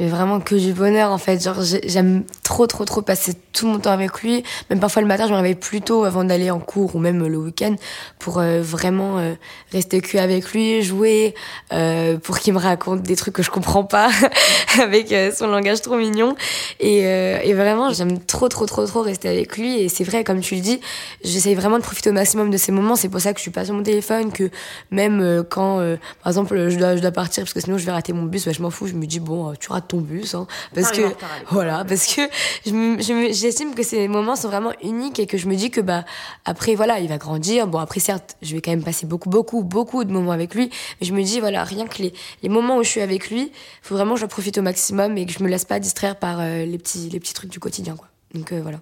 mais 0.00 0.06
vraiment 0.08 0.40
que 0.40 0.54
du 0.54 0.72
bonheur 0.72 1.10
en 1.10 1.18
fait. 1.18 1.42
Genre 1.42 1.62
j'ai- 1.62 1.86
j'aime 1.88 2.24
trop 2.42 2.66
trop 2.66 2.84
trop 2.84 3.02
passer 3.02 3.34
tout 3.52 3.66
mon 3.66 3.78
temps 3.78 3.90
avec 3.92 4.22
lui. 4.22 4.42
Même 4.70 4.80
parfois 4.80 5.02
le 5.02 5.08
matin, 5.08 5.26
je 5.26 5.32
me 5.32 5.36
réveille 5.36 5.54
plus 5.54 5.80
tôt 5.80 6.04
avant 6.04 6.24
d'aller 6.24 6.50
en 6.50 6.60
cours 6.60 6.94
ou 6.96 6.98
même 6.98 7.26
le 7.26 7.36
week-end 7.36 7.74
pour 8.18 8.38
euh, 8.38 8.60
vraiment 8.62 9.18
euh, 9.18 9.34
rester 9.72 10.00
que 10.00 10.18
avec 10.18 10.52
lui, 10.52 10.82
jouer, 10.82 11.34
euh, 11.72 12.16
pour 12.18 12.38
qu'il 12.38 12.54
me 12.54 12.58
raconte 12.58 13.02
des 13.02 13.16
trucs 13.16 13.34
que 13.34 13.42
je 13.42 13.50
comprends 13.50 13.84
pas 13.84 14.10
avec 14.82 15.12
euh, 15.12 15.32
son 15.32 15.46
langage 15.48 15.82
trop 15.82 15.96
mignon. 15.96 16.34
Et, 16.80 16.98
et 17.00 17.54
vraiment, 17.54 17.92
j'aime 17.92 18.18
trop 18.20 18.48
trop 18.48 18.66
trop 18.66 18.86
trop 18.86 19.02
rester 19.02 19.28
avec 19.28 19.56
lui. 19.56 19.80
Et 19.80 19.88
c'est 19.88 20.04
vrai, 20.04 20.24
comme 20.24 20.40
tu 20.40 20.54
le 20.54 20.60
dis, 20.60 20.80
j'essaye 21.24 21.54
vraiment 21.54 21.78
de 21.78 21.82
profiter 21.82 22.10
au 22.10 22.12
maximum 22.12 22.50
de 22.50 22.56
ces 22.56 22.72
moments. 22.72 22.96
C'est 22.96 23.08
pour 23.08 23.20
ça 23.20 23.32
que 23.32 23.38
je 23.38 23.42
suis 23.42 23.50
pas 23.50 23.64
sur 23.64 23.74
mon 23.74 23.82
téléphone, 23.82 24.30
que 24.32 24.50
même 24.90 25.44
quand, 25.50 25.76
par 26.22 26.30
exemple, 26.30 26.68
je 26.68 26.78
dois, 26.78 26.96
je 26.96 27.00
dois 27.02 27.10
partir 27.10 27.42
parce 27.44 27.52
que 27.52 27.60
sinon 27.60 27.78
je 27.78 27.84
vais 27.84 27.92
rater 27.92 28.12
mon 28.12 28.22
bus, 28.24 28.44
bah, 28.46 28.52
je 28.52 28.62
m'en 28.62 28.70
fous. 28.70 28.86
Je 28.86 28.94
me 28.94 29.06
dis 29.06 29.20
bon, 29.20 29.54
tu 29.58 29.70
rates 29.72 29.87
ton 29.88 29.98
bus, 29.98 30.34
hein, 30.34 30.46
parce 30.74 30.92
que 30.92 31.02
voilà, 31.50 31.84
parce 31.84 32.06
que 32.14 32.22
je 32.66 32.70
me- 32.72 33.02
je 33.02 33.12
me- 33.12 33.32
j'estime 33.32 33.74
que 33.74 33.82
ces 33.82 34.06
moments 34.08 34.36
sont 34.36 34.48
vraiment 34.48 34.72
uniques 34.82 35.18
et 35.18 35.26
que 35.26 35.36
je 35.38 35.48
me 35.48 35.56
dis 35.56 35.70
que 35.70 35.80
bah 35.80 36.04
après 36.44 36.74
voilà, 36.74 37.00
il 37.00 37.08
va 37.08 37.18
grandir. 37.18 37.66
Bon 37.66 37.78
après 37.78 38.00
certes, 38.00 38.36
je 38.42 38.54
vais 38.54 38.60
quand 38.60 38.70
même 38.70 38.84
passer 38.84 39.06
beaucoup 39.06 39.28
beaucoup 39.30 39.62
beaucoup 39.64 40.04
de 40.04 40.12
moments 40.12 40.32
avec 40.32 40.54
lui, 40.54 40.70
mais 41.00 41.06
je 41.06 41.12
me 41.12 41.22
dis 41.22 41.40
voilà, 41.40 41.64
rien 41.64 41.86
que 41.86 42.02
les, 42.02 42.12
les 42.42 42.48
moments 42.48 42.76
où 42.76 42.84
je 42.84 42.88
suis 42.90 43.00
avec 43.00 43.30
lui, 43.30 43.50
faut 43.82 43.94
vraiment 43.96 44.14
que 44.14 44.20
je 44.20 44.26
profite 44.26 44.58
au 44.58 44.62
maximum 44.62 45.16
et 45.18 45.26
que 45.26 45.32
je 45.32 45.42
me 45.42 45.48
laisse 45.48 45.64
pas 45.64 45.80
distraire 45.80 46.16
par 46.16 46.38
euh, 46.40 46.64
les 46.64 46.78
petits 46.78 47.08
les 47.10 47.18
petits 47.20 47.34
trucs 47.34 47.50
du 47.50 47.58
quotidien 47.60 47.96
quoi. 47.96 48.08
Donc 48.34 48.52
euh, 48.52 48.60
voilà. 48.62 48.80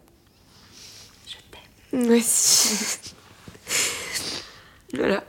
Je 1.29 1.35
t'aime. 2.03 2.11
Aussi. 2.19 2.99
voilà. 4.95 5.23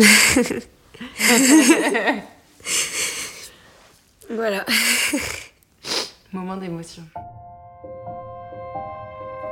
Voilà. 4.32 4.64
Moment 6.32 6.56
d'émotion. 6.56 7.02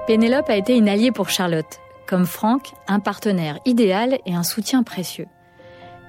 Pénélope 0.06 0.48
a 0.48 0.56
été 0.56 0.76
une 0.76 0.88
alliée 0.88 1.10
pour 1.10 1.30
Charlotte, 1.30 1.80
comme 2.06 2.26
Franck, 2.26 2.72
un 2.86 3.00
partenaire 3.00 3.58
idéal 3.64 4.20
et 4.24 4.34
un 4.34 4.44
soutien 4.44 4.84
précieux. 4.84 5.26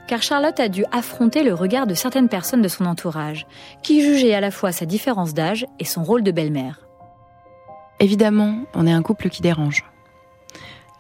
Car 0.08 0.22
Charlotte 0.22 0.60
a 0.60 0.70
dû 0.70 0.86
affronter 0.92 1.44
le 1.44 1.54
regard 1.54 1.88
de 1.88 1.96
certaines 1.96 2.30
personnes 2.30 2.62
de 2.62 2.68
son 2.68 2.86
entourage, 2.86 3.48
qui 3.82 4.02
jugeaient 4.02 4.36
à 4.36 4.40
la 4.40 4.52
fois 4.52 4.72
sa 4.72 4.86
différence 4.86 5.34
d'âge 5.34 5.66
et 5.80 5.86
son 5.86 6.04
rôle 6.04 6.24
de 6.24 6.32
belle-mère. 6.32 6.80
Évidemment, 8.00 8.66
on 8.76 8.86
est 8.86 8.92
un 8.92 9.02
couple 9.02 9.30
qui 9.30 9.42
dérange. 9.42 9.84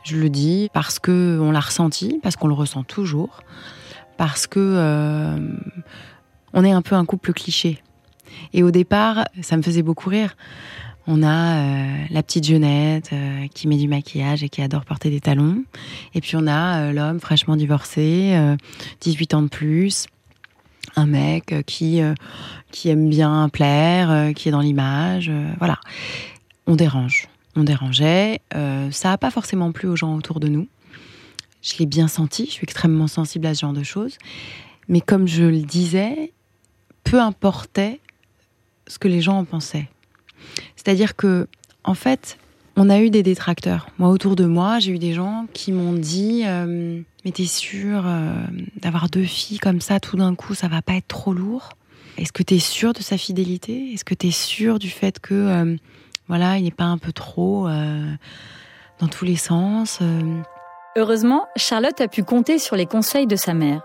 Je 0.04 0.16
le 0.18 0.30
dis 0.30 0.70
parce 0.74 1.00
que 1.00 1.40
on 1.42 1.52
l'a 1.52 1.60
ressenti, 1.60 2.20
parce 2.24 2.36
qu'on 2.36 2.48
le 2.48 2.54
ressent 2.54 2.84
toujours, 2.84 3.42
parce 4.18 4.48
que 4.48 4.60
euh, 4.60 5.38
on 6.54 6.64
est 6.64 6.72
un 6.72 6.82
peu 6.82 6.96
un 6.96 7.06
couple 7.06 7.34
cliché. 7.34 7.82
Et 8.54 8.64
au 8.64 8.72
départ, 8.72 9.26
ça 9.42 9.58
me 9.58 9.62
faisait 9.62 9.82
beaucoup 9.82 10.10
rire. 10.10 10.36
On 11.12 11.24
a 11.24 11.58
euh, 11.58 12.06
la 12.12 12.22
petite 12.22 12.46
jeunette 12.46 13.10
euh, 13.14 13.48
qui 13.56 13.68
met 13.68 13.78
du 13.78 13.88
maquillage 13.88 14.44
et 14.44 14.50
qui 14.50 14.62
adore 14.62 14.86
porter 14.86 15.10
des 15.10 15.20
talons. 15.20 15.64
Et 16.14 16.22
puis 16.22 16.36
on 16.36 16.46
a 16.46 16.92
l'homme 16.94 17.20
fraîchement 17.20 17.56
divorcé, 17.56 18.34
euh, 18.36 18.56
18 19.02 19.34
ans 19.34 19.42
de 19.42 19.48
plus, 19.48 20.06
un 20.96 21.08
mec 21.08 21.56
qui, 21.66 22.02
qui 22.72 22.90
aime 22.90 23.10
bien 23.10 23.50
plaire, 23.50 24.34
qui 24.36 24.50
est 24.50 24.52
dans 24.52 24.62
l'image. 24.62 25.32
voilà. 25.58 25.80
On 26.68 26.76
dérange. 26.76 27.28
On 27.60 27.66
dérangeait. 27.66 28.40
Euh, 28.56 28.90
ça 28.92 29.10
n'a 29.10 29.18
pas 29.18 29.32
forcément 29.32 29.74
plu 29.74 29.90
aux 29.90 29.98
gens 29.98 30.16
autour 30.16 30.40
de 30.40 30.48
nous. 30.48 30.70
Je 31.62 31.74
l'ai 31.78 31.86
bien 31.86 32.08
senti. 32.08 32.46
Je 32.46 32.52
suis 32.52 32.64
extrêmement 32.64 33.08
sensible 33.08 33.46
à 33.48 33.54
ce 33.54 33.60
genre 33.60 33.74
de 33.74 33.84
choses. 33.84 34.18
Mais 34.88 35.02
comme 35.02 35.28
je 35.28 35.44
le 35.44 35.60
disais, 35.60 36.32
peu 37.04 37.20
importait 37.20 38.00
ce 38.88 38.98
que 38.98 39.10
les 39.10 39.20
gens 39.20 39.40
en 39.40 39.44
pensaient. 39.44 39.90
C'est-à-dire 40.78 41.18
que, 41.18 41.48
en 41.84 41.96
fait, 41.96 42.38
on 42.78 42.90
a 42.90 43.02
eu 43.02 43.10
des 43.10 43.24
détracteurs. 43.24 43.90
Moi, 43.98 44.10
autour 44.10 44.38
de 44.38 44.46
moi, 44.46 44.80
j'ai 44.80 44.94
eu 44.94 45.00
des 45.00 45.14
gens 45.14 45.46
qui 45.52 45.74
m'ont 45.74 45.92
dit 45.92 46.44
euh, 46.46 47.02
Mais 47.26 47.32
t'es 47.32 47.46
sûr 47.46 48.04
euh, 48.06 48.32
d'avoir 48.78 49.10
deux 49.10 49.26
filles 49.26 49.60
comme 49.60 49.82
ça, 49.82 50.00
tout 50.00 50.16
d'un 50.16 50.34
coup, 50.34 50.56
ça 50.56 50.70
va 50.70 50.82
pas 50.82 50.94
être 50.94 51.10
trop 51.10 51.34
lourd? 51.34 51.72
Est-ce 52.18 52.32
que 52.32 52.44
t'es 52.44 52.60
sûr 52.60 52.94
de 52.94 53.02
sa 53.02 53.18
fidélité? 53.18 53.92
Est-ce 53.92 54.06
que 54.06 54.14
t'es 54.14 54.32
sûr 54.32 54.80
du 54.80 54.90
fait 54.90 55.20
que, 55.20 55.34
euh, 55.34 55.76
voilà, 56.30 56.58
il 56.58 56.64
n'est 56.64 56.72
pas 56.72 56.86
un 56.86 57.00
peu 57.00 57.12
trop 57.12 57.68
euh, 57.68 58.14
dans 59.00 59.08
tous 59.08 59.26
les 59.26 59.36
sens 59.36 60.00
euh, 60.02 60.42
Heureusement, 60.96 61.48
Charlotte 61.56 62.00
a 62.02 62.08
pu 62.08 62.24
compter 62.24 62.60
sur 62.60 62.76
les 62.76 62.86
conseils 62.86 63.28
de 63.28 63.36
sa 63.36 63.54
mère. 63.54 63.82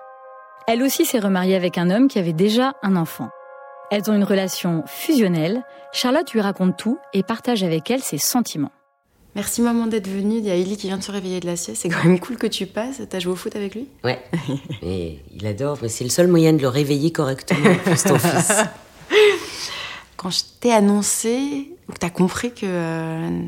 Elle 0.67 0.83
aussi 0.83 1.05
s'est 1.05 1.19
remariée 1.19 1.57
avec 1.57 1.79
un 1.79 1.91
homme 1.91 2.09
qui 2.09 2.19
avait 2.19 2.33
déjà 2.33 2.75
un 2.83 2.97
enfant. 2.97 3.31
Elles 3.91 4.11
ont 4.11 4.15
une 4.15 4.25
relation 4.25 4.83
fusionnelle. 4.87 5.63
Charlotte 5.93 6.33
lui 6.33 6.41
raconte 6.41 6.77
tout 6.77 6.99
et 7.13 7.23
partage 7.23 7.63
avec 7.63 7.91
elle 7.91 8.03
ses 8.03 8.19
sentiments. 8.19 8.73
Merci 9.35 9.63
maman 9.63 9.87
d'être 9.87 10.09
venue. 10.09 10.37
Il 10.37 10.45
y 10.45 10.51
a 10.51 10.55
Ellie 10.55 10.77
qui 10.77 10.87
vient 10.87 10.97
de 10.97 11.03
se 11.03 11.13
réveiller 11.13 11.41
de 11.41 11.47
la 11.47 11.57
sieste. 11.57 11.83
C'est 11.83 11.89
quand 11.89 12.05
même 12.05 12.21
cool 12.21 12.37
que 12.37 12.47
tu 12.47 12.67
passes. 12.67 13.03
T'as 13.09 13.19
joué 13.19 13.33
au 13.33 13.37
foot 13.37 13.57
avec 13.57 13.75
lui? 13.75 13.89
Ouais. 14.05 14.23
Et 14.83 15.19
il 15.35 15.47
adore, 15.47 15.79
mais 15.83 15.89
c'est 15.89 16.05
le 16.05 16.11
seul 16.11 16.29
moyen 16.29 16.53
de 16.53 16.63
le 16.63 16.69
réveiller 16.69 17.11
correctement, 17.11 17.75
plus 17.85 18.03
ton 18.03 18.19
fils. 18.19 18.65
Quand 20.17 20.31
je 20.31 20.43
t'ai 20.61 20.73
annoncé, 20.73 21.74
ou 21.89 21.93
que 21.93 21.99
t'as 21.99 22.11
compris 22.11 22.53
que 22.53 22.65
euh, 22.65 23.41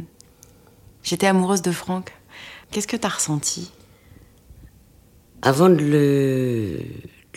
j'étais 1.02 1.26
amoureuse 1.26 1.62
de 1.62 1.72
Franck, 1.72 2.12
qu'est-ce 2.70 2.86
que 2.86 2.96
t'as 2.96 3.08
ressenti? 3.08 3.70
Avant 5.42 5.68
de 5.68 5.76
le, 5.76 6.78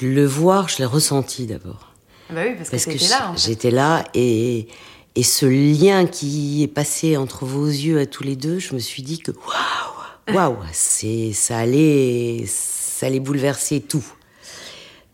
de 0.01 0.07
le 0.07 0.25
voir, 0.25 0.69
je 0.69 0.79
l'ai 0.79 0.85
ressenti 0.85 1.45
d'abord. 1.45 1.93
Bah 2.29 2.41
oui, 2.45 2.55
parce, 2.55 2.69
Parce 2.69 2.85
que 2.85 2.91
j'étais 3.37 3.71
là 3.71 4.03
et, 4.13 4.67
et 5.15 5.23
ce 5.23 5.45
lien 5.45 6.05
qui 6.05 6.63
est 6.63 6.67
passé 6.67 7.17
entre 7.17 7.45
vos 7.45 7.65
yeux 7.65 7.99
à 7.99 8.05
tous 8.05 8.23
les 8.23 8.35
deux, 8.35 8.59
je 8.59 8.73
me 8.73 8.79
suis 8.79 9.01
dit 9.01 9.19
que 9.19 9.31
waouh, 9.31 10.35
waouh, 10.35 10.57
c'est 10.71 11.33
ça 11.33 11.57
allait, 11.57 12.43
ça 12.47 13.07
allait 13.07 13.19
bouleverser 13.19 13.81
tout. 13.81 14.05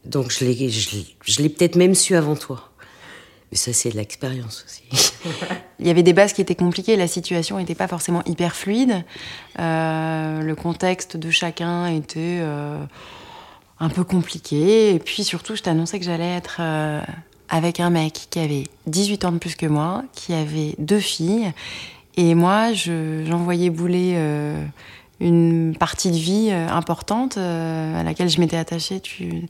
Donc 0.04 0.32
je 0.32 0.46
l'ai, 0.46 0.70
je 0.70 0.96
l'ai, 0.96 1.06
je 1.24 1.42
l'ai 1.42 1.50
peut-être 1.50 1.76
même 1.76 1.96
su 1.96 2.16
avant 2.16 2.36
toi. 2.36 2.72
Mais 3.56 3.58
ça 3.58 3.72
c'est 3.72 3.92
de 3.92 3.96
l'expérience 3.96 4.66
aussi. 4.68 4.84
Il 5.80 5.88
y 5.88 5.90
avait 5.90 6.04
des 6.04 6.12
bases 6.12 6.34
qui 6.34 6.42
étaient 6.42 6.56
compliquées, 6.56 6.98
la 6.98 7.08
situation 7.08 7.58
n'était 7.58 7.74
pas 7.74 7.88
forcément 7.88 8.22
hyper 8.26 8.54
fluide. 8.54 9.06
Euh, 9.60 10.42
le 10.42 10.56
contexte 10.56 11.16
de 11.16 11.32
chacun 11.32 11.88
était 11.88 12.40
euh, 12.42 12.84
un 13.80 13.88
peu 13.88 14.04
compliqué. 14.04 14.94
Et 14.94 15.00
puis 15.00 15.24
surtout, 15.24 15.56
je 15.56 15.64
t'annonçais 15.64 16.00
que 16.00 16.06
j'allais 16.06 16.36
être 16.36 16.58
euh, 16.60 17.00
avec 17.48 17.80
un 17.80 17.90
mec 17.92 18.28
qui 18.30 18.40
avait 18.40 18.64
18 18.88 19.24
ans 19.24 19.32
de 19.32 19.38
plus 19.38 19.56
que 19.56 19.68
moi, 19.68 20.04
qui 20.12 20.34
avait 20.34 20.76
deux 20.78 21.00
filles. 21.00 21.54
Et 22.18 22.36
moi, 22.36 22.74
je- 22.74 23.24
j'envoyais 23.26 23.70
bouler 23.70 24.16
euh, 24.16 24.62
une 25.22 25.78
partie 25.80 26.12
de 26.12 26.18
vie 26.18 26.50
euh, 26.52 26.68
importante 26.68 27.38
euh, 27.38 27.98
à 28.02 28.04
laquelle 28.04 28.28
je 28.28 28.42
m'étais 28.42 28.58
attachée. 28.58 29.00
Tu 29.00 29.48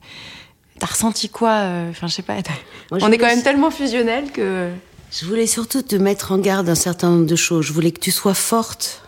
as 0.81 0.85
ressenti 0.87 1.29
quoi 1.29 1.51
euh, 1.51 1.89
Enfin, 1.89 2.07
je 2.07 2.13
sais 2.13 2.21
pas. 2.21 2.41
t'as- 2.41 2.51
Moi, 2.91 2.99
je 2.99 3.05
On 3.05 3.11
est 3.11 3.17
quand 3.17 3.25
même 3.27 3.43
tellement 3.43 3.71
fusionnels 3.71 4.31
que. 4.31 4.69
Je 5.11 5.25
voulais 5.25 5.47
surtout 5.47 5.81
te 5.81 5.95
mettre 5.95 6.31
en 6.33 6.37
garde 6.37 6.67
un 6.67 6.75
certain 6.75 7.09
nombre 7.09 7.25
de 7.25 7.35
choses. 7.35 7.65
Je 7.65 7.73
voulais 7.73 7.91
que 7.91 7.99
tu 8.01 8.11
sois 8.11 8.33
forte 8.33 9.03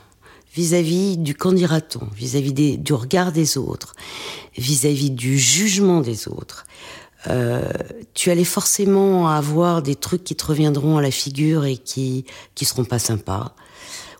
vis-à-vis 0.55 1.17
du 1.17 1.35
candidaton, 1.35 2.07
vis-à-vis 2.15 2.53
des- 2.53 2.77
du 2.77 2.93
regard 2.93 3.31
des 3.31 3.57
autres, 3.57 3.93
vis-à-vis 4.57 5.11
du 5.11 5.37
jugement 5.37 6.01
des 6.01 6.27
autres. 6.27 6.65
Euh, 7.27 7.61
tu 8.13 8.31
allais 8.31 8.43
forcément 8.45 9.27
avoir 9.29 9.81
des 9.81 9.95
trucs 9.95 10.23
qui 10.23 10.35
te 10.35 10.45
reviendront 10.45 10.97
à 10.97 11.01
la 11.01 11.11
figure 11.11 11.65
et 11.65 11.75
qui 11.77 12.25
qui 12.55 12.63
seront 12.63 12.85
pas 12.85 12.99
sympas, 12.99 13.53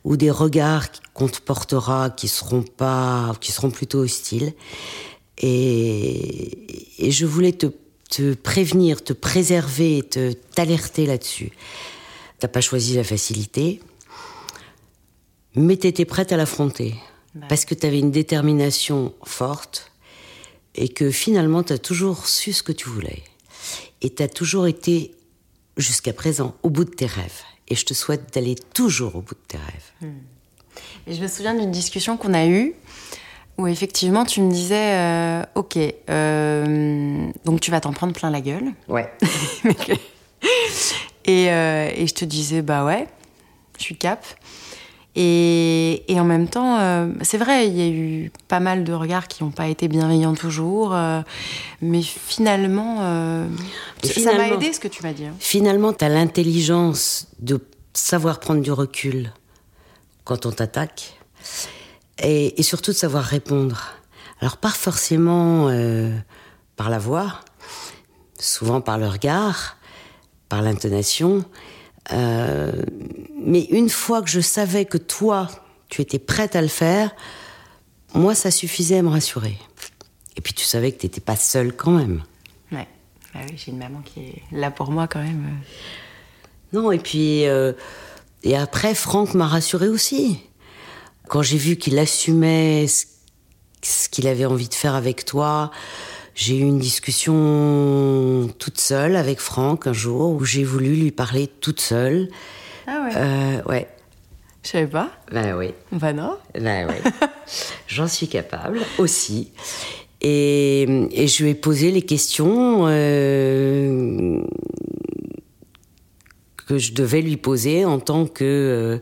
ou 0.03 0.17
des 0.17 0.31
regards 0.31 0.87
qu'on 1.13 1.27
te 1.29 1.39
portera 1.39 2.09
qui 2.09 2.27
seront 2.27 2.63
pas, 2.63 3.33
qui 3.39 3.51
seront 3.51 3.69
plutôt 3.71 3.99
hostiles. 3.99 4.53
Et, 5.39 7.05
et 7.05 7.11
je 7.11 7.25
voulais 7.25 7.53
te, 7.53 7.67
te 8.09 8.33
prévenir, 8.33 9.03
te 9.03 9.13
préserver, 9.13 10.03
te 10.03 10.33
t'alerter 10.33 11.05
là-dessus. 11.05 11.51
T'as 12.39 12.47
pas 12.47 12.61
choisi 12.61 12.95
la 12.95 13.03
facilité, 13.03 13.81
mais 15.55 15.77
t'étais 15.77 16.05
prête 16.05 16.31
à 16.31 16.37
l'affronter. 16.37 16.95
Parce 17.49 17.65
que 17.65 17.75
t'avais 17.75 17.99
une 17.99 18.09
détermination 18.09 19.13
forte 19.23 19.91
et 20.73 20.89
que 20.89 21.11
finalement 21.11 21.61
t'as 21.61 21.77
toujours 21.77 22.27
su 22.27 22.51
ce 22.51 22.63
que 22.63 22.71
tu 22.71 22.89
voulais. 22.89 23.23
Et 24.01 24.09
t'as 24.09 24.27
toujours 24.27 24.67
été, 24.67 25.13
jusqu'à 25.75 26.13
présent, 26.13 26.55
au 26.63 26.69
bout 26.69 26.85
de 26.85 26.91
tes 26.91 27.05
rêves. 27.05 27.41
Et 27.67 27.75
je 27.75 27.85
te 27.85 27.93
souhaite 27.93 28.33
d'aller 28.33 28.55
toujours 28.73 29.15
au 29.15 29.21
bout 29.21 29.35
de 29.35 29.39
tes 29.47 29.57
rêves. 29.57 30.11
Et 31.05 31.13
je 31.13 31.21
me 31.21 31.27
souviens 31.27 31.53
d'une 31.53 31.71
discussion 31.71 32.17
qu'on 32.17 32.33
a 32.33 32.47
eue 32.47 32.73
où 33.57 33.67
effectivement 33.67 34.23
tu 34.25 34.41
me 34.41 34.51
disais, 34.51 34.93
euh, 34.93 35.43
ok, 35.55 35.77
euh, 36.09 37.27
donc 37.45 37.59
tu 37.59 37.71
vas 37.71 37.79
t'en 37.81 37.91
prendre 37.91 38.13
plein 38.13 38.29
la 38.29 38.41
gueule. 38.41 38.73
Ouais. 38.87 39.11
et, 41.25 41.51
euh, 41.51 41.89
et 41.95 42.07
je 42.07 42.13
te 42.13 42.25
disais, 42.25 42.61
bah 42.61 42.85
ouais, 42.85 43.07
je 43.77 43.83
suis 43.83 43.97
cap. 43.97 44.25
Et, 45.19 46.03
et 46.13 46.19
en 46.19 46.25
même 46.25 46.47
temps, 46.47 46.77
c'est 47.23 47.39
vrai, 47.39 47.67
il 47.67 47.75
y 47.75 47.81
a 47.81 47.87
eu 47.87 48.31
pas 48.47 48.59
mal 48.59 48.83
de 48.83 48.93
regards 48.93 49.27
qui 49.27 49.43
n'ont 49.43 49.49
pas 49.49 49.67
été 49.67 49.87
bienveillants 49.87 50.35
toujours, 50.35 50.95
mais 51.81 52.03
finalement, 52.03 52.97
ça 54.03 54.37
m'a 54.37 54.49
aidé 54.49 54.73
ce 54.73 54.79
que 54.79 54.87
tu 54.87 55.01
m'as 55.01 55.13
dit. 55.13 55.25
hein. 55.25 55.33
Finalement, 55.39 55.91
tu 55.91 56.05
as 56.05 56.09
l'intelligence 56.09 57.29
de 57.39 57.59
savoir 57.93 58.39
prendre 58.39 58.61
du 58.61 58.71
recul 58.71 59.33
quand 60.23 60.45
on 60.45 60.51
t'attaque 60.51 61.17
et, 62.19 62.59
et 62.59 62.63
surtout 62.63 62.91
de 62.91 62.97
savoir 62.97 63.23
répondre. 63.23 63.93
Alors, 64.41 64.57
pas 64.57 64.69
forcément 64.69 65.67
euh, 65.69 66.15
par 66.75 66.89
la 66.89 66.99
voix, 66.99 67.39
souvent 68.39 68.81
par 68.81 68.97
le 68.97 69.07
regard, 69.07 69.77
par 70.49 70.61
l'intonation. 70.61 71.43
euh, 72.11 72.71
mais 73.39 73.63
une 73.71 73.89
fois 73.89 74.21
que 74.21 74.29
je 74.29 74.39
savais 74.41 74.85
que 74.85 74.97
toi, 74.97 75.47
tu 75.89 76.01
étais 76.01 76.19
prête 76.19 76.55
à 76.55 76.61
le 76.61 76.67
faire, 76.67 77.15
moi, 78.13 78.35
ça 78.35 78.51
suffisait 78.51 78.97
à 78.99 79.01
me 79.01 79.09
rassurer. 79.09 79.57
Et 80.35 80.41
puis, 80.41 80.53
tu 80.53 80.65
savais 80.65 80.91
que 80.91 80.99
tu 80.99 81.05
n'étais 81.07 81.21
pas 81.21 81.35
seule 81.35 81.75
quand 81.75 81.91
même. 81.91 82.23
Ouais. 82.71 82.87
Ah 83.33 83.39
oui, 83.49 83.55
j'ai 83.57 83.71
une 83.71 83.77
maman 83.79 84.01
qui 84.01 84.19
est 84.21 84.43
là 84.51 84.69
pour 84.71 84.91
moi 84.91 85.07
quand 85.07 85.21
même. 85.21 85.45
Non, 86.73 86.91
et 86.91 86.99
puis. 86.99 87.45
euh, 87.47 87.73
et 88.43 88.55
après, 88.55 88.93
Franck 88.93 89.33
m'a 89.33 89.47
rassuré 89.47 89.87
aussi. 89.89 90.39
Quand 91.27 91.41
j'ai 91.41 91.57
vu 91.57 91.75
qu'il 91.75 91.97
assumait 91.99 92.85
ce, 92.87 94.09
qu'il 94.09 94.27
avait 94.27 94.45
envie 94.45 94.69
de 94.69 94.73
faire 94.73 94.95
avec 94.95 95.25
toi, 95.25 95.71
j'ai 96.35 96.57
eu 96.57 96.61
une 96.61 96.79
discussion 96.79 98.49
toute 98.59 98.79
seule 98.79 99.15
avec 99.15 99.39
Franck 99.39 99.87
un 99.87 99.93
jour 99.93 100.31
où 100.31 100.45
j'ai 100.45 100.63
voulu 100.63 100.95
lui 100.95 101.11
parler 101.11 101.47
toute 101.47 101.81
seule. 101.81 102.29
Ah 102.85 103.03
ouais. 103.03 103.15
Euh, 103.15 103.61
ouais. 103.63 103.87
Je 104.63 104.69
savais 104.69 104.87
pas. 104.87 105.11
Ben 105.31 105.55
oui. 105.57 105.73
Bah 105.91 106.13
non. 106.13 106.37
Ben 106.53 106.87
oui. 106.89 107.11
J'en 107.87 108.07
suis 108.07 108.27
capable 108.27 108.79
aussi. 108.97 109.51
Et, 110.21 110.83
et 111.11 111.27
je 111.27 111.43
lui 111.43 111.51
ai 111.51 111.55
posé 111.55 111.91
les 111.91 112.01
questions 112.01 112.85
euh, 112.87 114.41
que 116.67 116.77
je 116.77 116.93
devais 116.93 117.21
lui 117.21 117.37
poser 117.37 117.85
en 117.85 117.99
tant 117.99 118.25
que, 118.25 118.43
euh, 118.43 118.97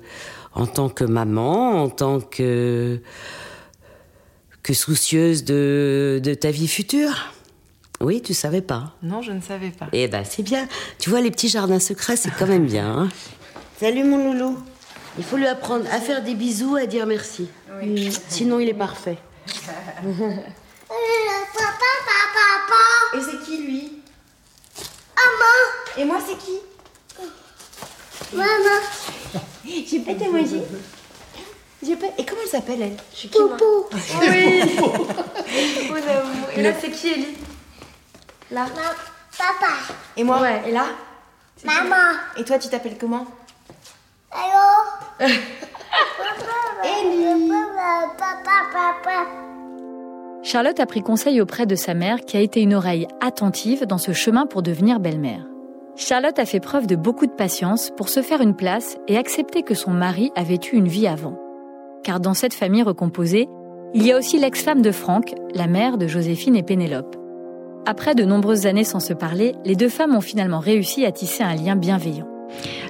en 0.56 0.66
tant 0.68 0.90
que 0.90 1.04
maman, 1.04 1.84
en 1.84 1.90
tant 1.90 2.20
que, 2.22 3.00
que 4.64 4.74
soucieuse 4.74 5.44
de, 5.44 6.20
de 6.24 6.34
ta 6.34 6.52
vie 6.52 6.68
future. 6.68 7.32
Oui, 8.02 8.22
tu 8.22 8.34
savais 8.34 8.62
pas. 8.62 8.94
Non, 9.04 9.22
je 9.22 9.32
ne 9.32 9.42
savais 9.42 9.70
pas. 9.72 9.88
Eh 9.94 10.08
ben, 10.08 10.24
c'est 10.26 10.44
bien. 10.44 10.68
Tu 11.00 11.10
vois, 11.10 11.22
les 11.22 11.32
petits 11.32 11.48
jardins 11.50 11.80
secrets, 11.80 12.18
c'est 12.18 12.32
quand 12.32 12.48
même 12.48 12.66
bien. 12.66 12.90
hein. 12.90 13.10
Salut, 13.80 14.04
mon 14.04 14.32
loulou. 14.34 14.58
Il 15.18 15.24
faut 15.24 15.38
lui 15.38 15.48
apprendre 15.48 15.86
à 15.92 16.00
faire 16.02 16.22
des 16.24 16.36
bisous, 16.36 16.76
à 16.76 16.86
dire 16.88 17.06
merci. 17.06 17.48
Mm. 17.82 18.10
Sinon, 18.28 18.60
il 18.60 18.68
est 18.68 18.74
parfait. 18.74 19.18
Et 23.14 23.20
c'est 23.22 23.40
qui 23.46 23.58
lui? 23.66 23.92
Maman 25.16 25.98
Et 25.98 26.06
moi 26.06 26.18
c'est 26.26 26.38
qui? 26.38 26.58
Maman. 28.36 28.80
J'ai 29.66 30.00
pas 30.00 30.12
été 30.12 30.28
manger 30.28 30.62
J'ai 31.84 31.96
pas... 31.96 32.08
Et 32.18 32.26
comment 32.26 32.42
elle 32.44 32.50
s'appelle 32.50 32.82
elle? 32.82 32.98
Je 33.12 33.18
suis 33.18 33.30
qui 33.30 33.40
moi? 33.40 33.58
Oui. 34.22 34.62
Mon 35.90 35.96
amour. 35.96 36.50
Et 36.56 36.62
là 36.62 36.72
c'est 36.80 36.92
qui 36.92 37.10
Ellie? 37.10 37.38
Là. 38.52 38.66
Papa, 39.38 39.74
Et 40.16 40.24
moi? 40.24 40.40
Ouais, 40.42 40.62
et 40.68 40.72
là? 40.72 40.86
Maman, 41.64 41.96
Et 42.38 42.44
toi 42.44 42.58
tu 42.60 42.70
t'appelles 42.70 42.98
comment? 43.00 43.26
Allô? 44.32 45.28
Ellie. 46.84 47.50
Papa, 48.18 48.70
papa. 48.72 49.26
Charlotte 50.44 50.80
a 50.80 50.86
pris 50.86 51.02
conseil 51.02 51.42
auprès 51.42 51.66
de 51.66 51.76
sa 51.76 51.94
mère 51.94 52.20
qui 52.22 52.38
a 52.38 52.40
été 52.40 52.62
une 52.62 52.76
oreille 52.76 53.08
attentive 53.20 53.86
dans 53.86 53.98
ce 53.98 54.14
chemin 54.14 54.46
pour 54.46 54.62
devenir 54.62 55.00
belle-mère. 55.00 55.42
Charlotte 55.98 56.40
a 56.40 56.46
fait 56.46 56.60
preuve 56.60 56.88
de 56.88 56.98
beaucoup 56.98 57.26
de 57.26 57.32
patience 57.32 57.90
pour 57.96 58.10
se 58.10 58.22
faire 58.22 58.42
une 58.42 58.56
place 58.56 58.98
et 59.08 59.18
accepter 59.18 59.64
que 59.64 59.74
son 59.74 59.92
mari 59.92 60.30
avait 60.36 60.60
eu 60.72 60.76
une 60.76 60.90
vie 60.90 61.08
avant. 61.08 61.40
Car 62.04 62.20
dans 62.20 62.34
cette 62.34 62.54
famille 62.54 62.84
recomposée, 62.84 63.48
il 63.94 64.06
y 64.06 64.12
a 64.12 64.18
aussi 64.18 64.38
l'ex-femme 64.38 64.82
de 64.82 64.92
Franck, 64.92 65.34
la 65.54 65.68
mère 65.68 65.98
de 65.98 66.06
Joséphine 66.06 66.58
et 66.58 66.64
Pénélope. 66.64 67.16
Après 67.86 68.14
de 68.14 68.26
nombreuses 68.26 68.66
années 68.66 68.84
sans 68.84 69.00
se 69.00 69.14
parler, 69.14 69.56
les 69.64 69.78
deux 69.78 69.88
femmes 69.88 70.16
ont 70.16 70.22
finalement 70.22 70.60
réussi 70.60 71.06
à 71.06 71.14
tisser 71.14 71.44
un 71.44 71.56
lien 71.56 71.78
bienveillant. 71.78 72.28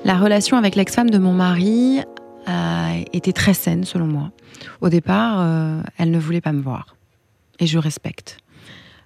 La 0.04 0.18
relation 0.18 0.58
avec 0.58 0.76
l'ex-femme 0.76 1.12
de 1.12 1.20
mon 1.20 1.34
mari 1.34 2.02
a 2.48 2.96
été 3.13 3.34
très 3.34 3.54
saine 3.54 3.84
selon 3.84 4.08
moi. 4.08 4.32
Au 4.82 4.89
départ, 4.89 5.41
euh, 5.41 5.80
elle 6.00 6.10
ne 6.10 6.20
voulait 6.20 6.41
pas 6.41 6.54
me 6.54 6.62
voir. 6.62 6.96
Et 7.60 7.68
je 7.68 7.78
respecte. 7.78 8.39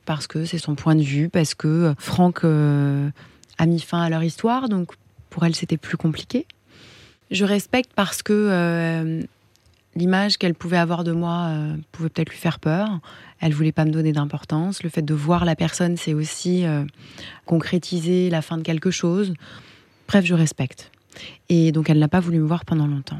Parce 0.05 0.25
que 0.25 0.45
c'est 0.45 0.57
son 0.57 0.75
point 0.75 0.95
de 0.95 1.01
vue, 1.01 1.27
parce 1.27 1.53
que 1.53 1.67
euh, 1.67 1.93
Franck 1.97 2.45
euh, 2.45 3.09
a 3.59 3.65
mis 3.67 3.79
fin 3.79 4.01
à 4.01 4.09
leur 4.09 4.23
histoire, 4.23 4.69
donc 4.69 4.93
pour 5.29 5.45
elle 5.45 5.55
c'était 5.55 5.77
plus 5.77 5.97
compliqué. 5.97 6.47
Je 7.29 7.45
respecte 7.45 7.91
parce 7.93 8.23
que 8.23 8.33
euh, 8.33 9.21
l'image 9.95 10.37
qu'elle 10.37 10.55
pouvait 10.55 10.77
avoir 10.77 11.03
de 11.03 11.11
moi 11.11 11.49
euh, 11.49 11.75
pouvait 11.91 12.09
peut-être 12.09 12.29
lui 12.29 12.37
faire 12.37 12.59
peur. 12.59 12.99
Elle 13.39 13.53
voulait 13.53 13.71
pas 13.71 13.85
me 13.85 13.91
donner 13.91 14.13
d'importance. 14.13 14.81
Le 14.81 14.89
fait 14.89 15.03
de 15.03 15.13
voir 15.13 15.45
la 15.45 15.55
personne, 15.55 15.95
c'est 15.97 16.15
aussi 16.15 16.65
euh, 16.65 16.83
concrétiser 17.45 18.29
la 18.31 18.41
fin 18.41 18.57
de 18.57 18.63
quelque 18.63 18.89
chose. 18.89 19.33
Bref, 20.07 20.25
je 20.25 20.33
respecte. 20.33 20.91
Et 21.49 21.71
donc, 21.71 21.89
elle 21.89 21.99
n'a 21.99 22.07
pas 22.07 22.19
voulu 22.19 22.39
me 22.39 22.47
voir 22.47 22.65
pendant 22.65 22.87
longtemps. 22.87 23.17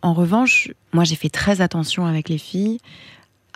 En 0.00 0.14
revanche, 0.14 0.70
moi, 0.92 1.04
j'ai 1.04 1.16
fait 1.16 1.28
très 1.28 1.60
attention 1.60 2.06
avec 2.06 2.28
les 2.28 2.38
filles 2.38 2.78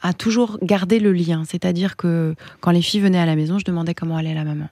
à 0.02 0.12
toujours 0.12 0.58
garder 0.62 0.98
le 0.98 1.12
lien. 1.12 1.44
C'est-à-dire 1.46 1.96
que 1.96 2.34
quand 2.60 2.72
les 2.72 2.82
filles 2.82 3.00
venaient 3.00 3.18
à 3.18 3.26
la 3.26 3.36
maison, 3.36 3.58
je 3.58 3.64
demandais 3.64 3.94
comment 3.94 4.16
allait 4.16 4.34
la 4.34 4.44
maman. 4.44 4.68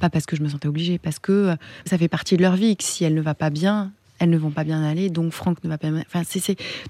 Pas 0.00 0.10
parce 0.10 0.26
que 0.26 0.36
je 0.36 0.42
me 0.42 0.48
sentais 0.48 0.68
obligée, 0.68 0.98
parce 0.98 1.18
que 1.18 1.32
euh, 1.32 1.56
ça 1.86 1.96
fait 1.98 2.08
partie 2.08 2.36
de 2.36 2.42
leur 2.42 2.56
vie, 2.56 2.76
que 2.76 2.84
si 2.84 3.04
elle 3.04 3.14
ne 3.14 3.20
va 3.20 3.34
pas 3.34 3.50
bien, 3.50 3.92
elles 4.18 4.30
ne 4.30 4.38
vont 4.38 4.50
pas 4.50 4.64
bien 4.64 4.82
aller, 4.82 5.10
donc 5.10 5.32
Franck 5.32 5.62
ne 5.64 5.68
va 5.68 5.78
pas 5.78 5.90
bien. 5.90 6.02
Enfin, 6.06 6.22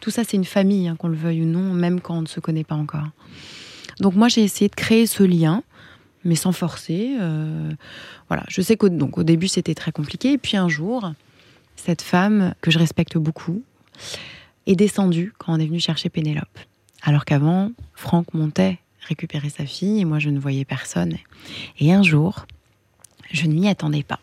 tout 0.00 0.10
ça, 0.10 0.24
c'est 0.24 0.36
une 0.36 0.44
famille, 0.44 0.88
hein, 0.88 0.96
qu'on 0.96 1.08
le 1.08 1.16
veuille 1.16 1.42
ou 1.42 1.46
non, 1.46 1.72
même 1.72 2.00
quand 2.00 2.18
on 2.18 2.22
ne 2.22 2.26
se 2.26 2.40
connaît 2.40 2.64
pas 2.64 2.74
encore. 2.74 3.08
Donc 4.00 4.14
moi, 4.14 4.28
j'ai 4.28 4.42
essayé 4.42 4.68
de 4.68 4.74
créer 4.74 5.06
ce 5.06 5.22
lien, 5.22 5.62
mais 6.24 6.34
sans 6.34 6.52
forcer. 6.52 7.16
euh, 7.20 7.72
voilà, 8.28 8.44
je 8.48 8.60
sais 8.60 8.76
qu'au 8.76 8.88
donc, 8.88 9.18
au 9.18 9.22
début, 9.22 9.48
c'était 9.48 9.74
très 9.74 9.92
compliqué. 9.92 10.32
Et 10.32 10.38
puis 10.38 10.56
un 10.56 10.68
jour, 10.68 11.12
cette 11.76 12.02
femme, 12.02 12.54
que 12.60 12.70
je 12.70 12.78
respecte 12.78 13.16
beaucoup, 13.16 13.62
est 14.66 14.76
descendue 14.76 15.32
quand 15.38 15.54
on 15.54 15.60
est 15.60 15.66
venu 15.66 15.80
chercher 15.80 16.08
Pénélope. 16.08 16.58
Alors 17.02 17.24
qu'avant, 17.24 17.70
Franck 17.94 18.34
montait 18.34 18.78
récupérer 19.06 19.48
sa 19.48 19.64
fille 19.64 20.00
et 20.00 20.04
moi, 20.04 20.18
je 20.18 20.30
ne 20.30 20.38
voyais 20.40 20.64
personne. 20.64 21.14
Et 21.78 21.92
un 21.92 22.02
jour, 22.02 22.46
je 23.36 23.46
ne 23.46 23.54
m'y 23.54 23.68
attendais 23.68 24.02
pas. 24.02 24.20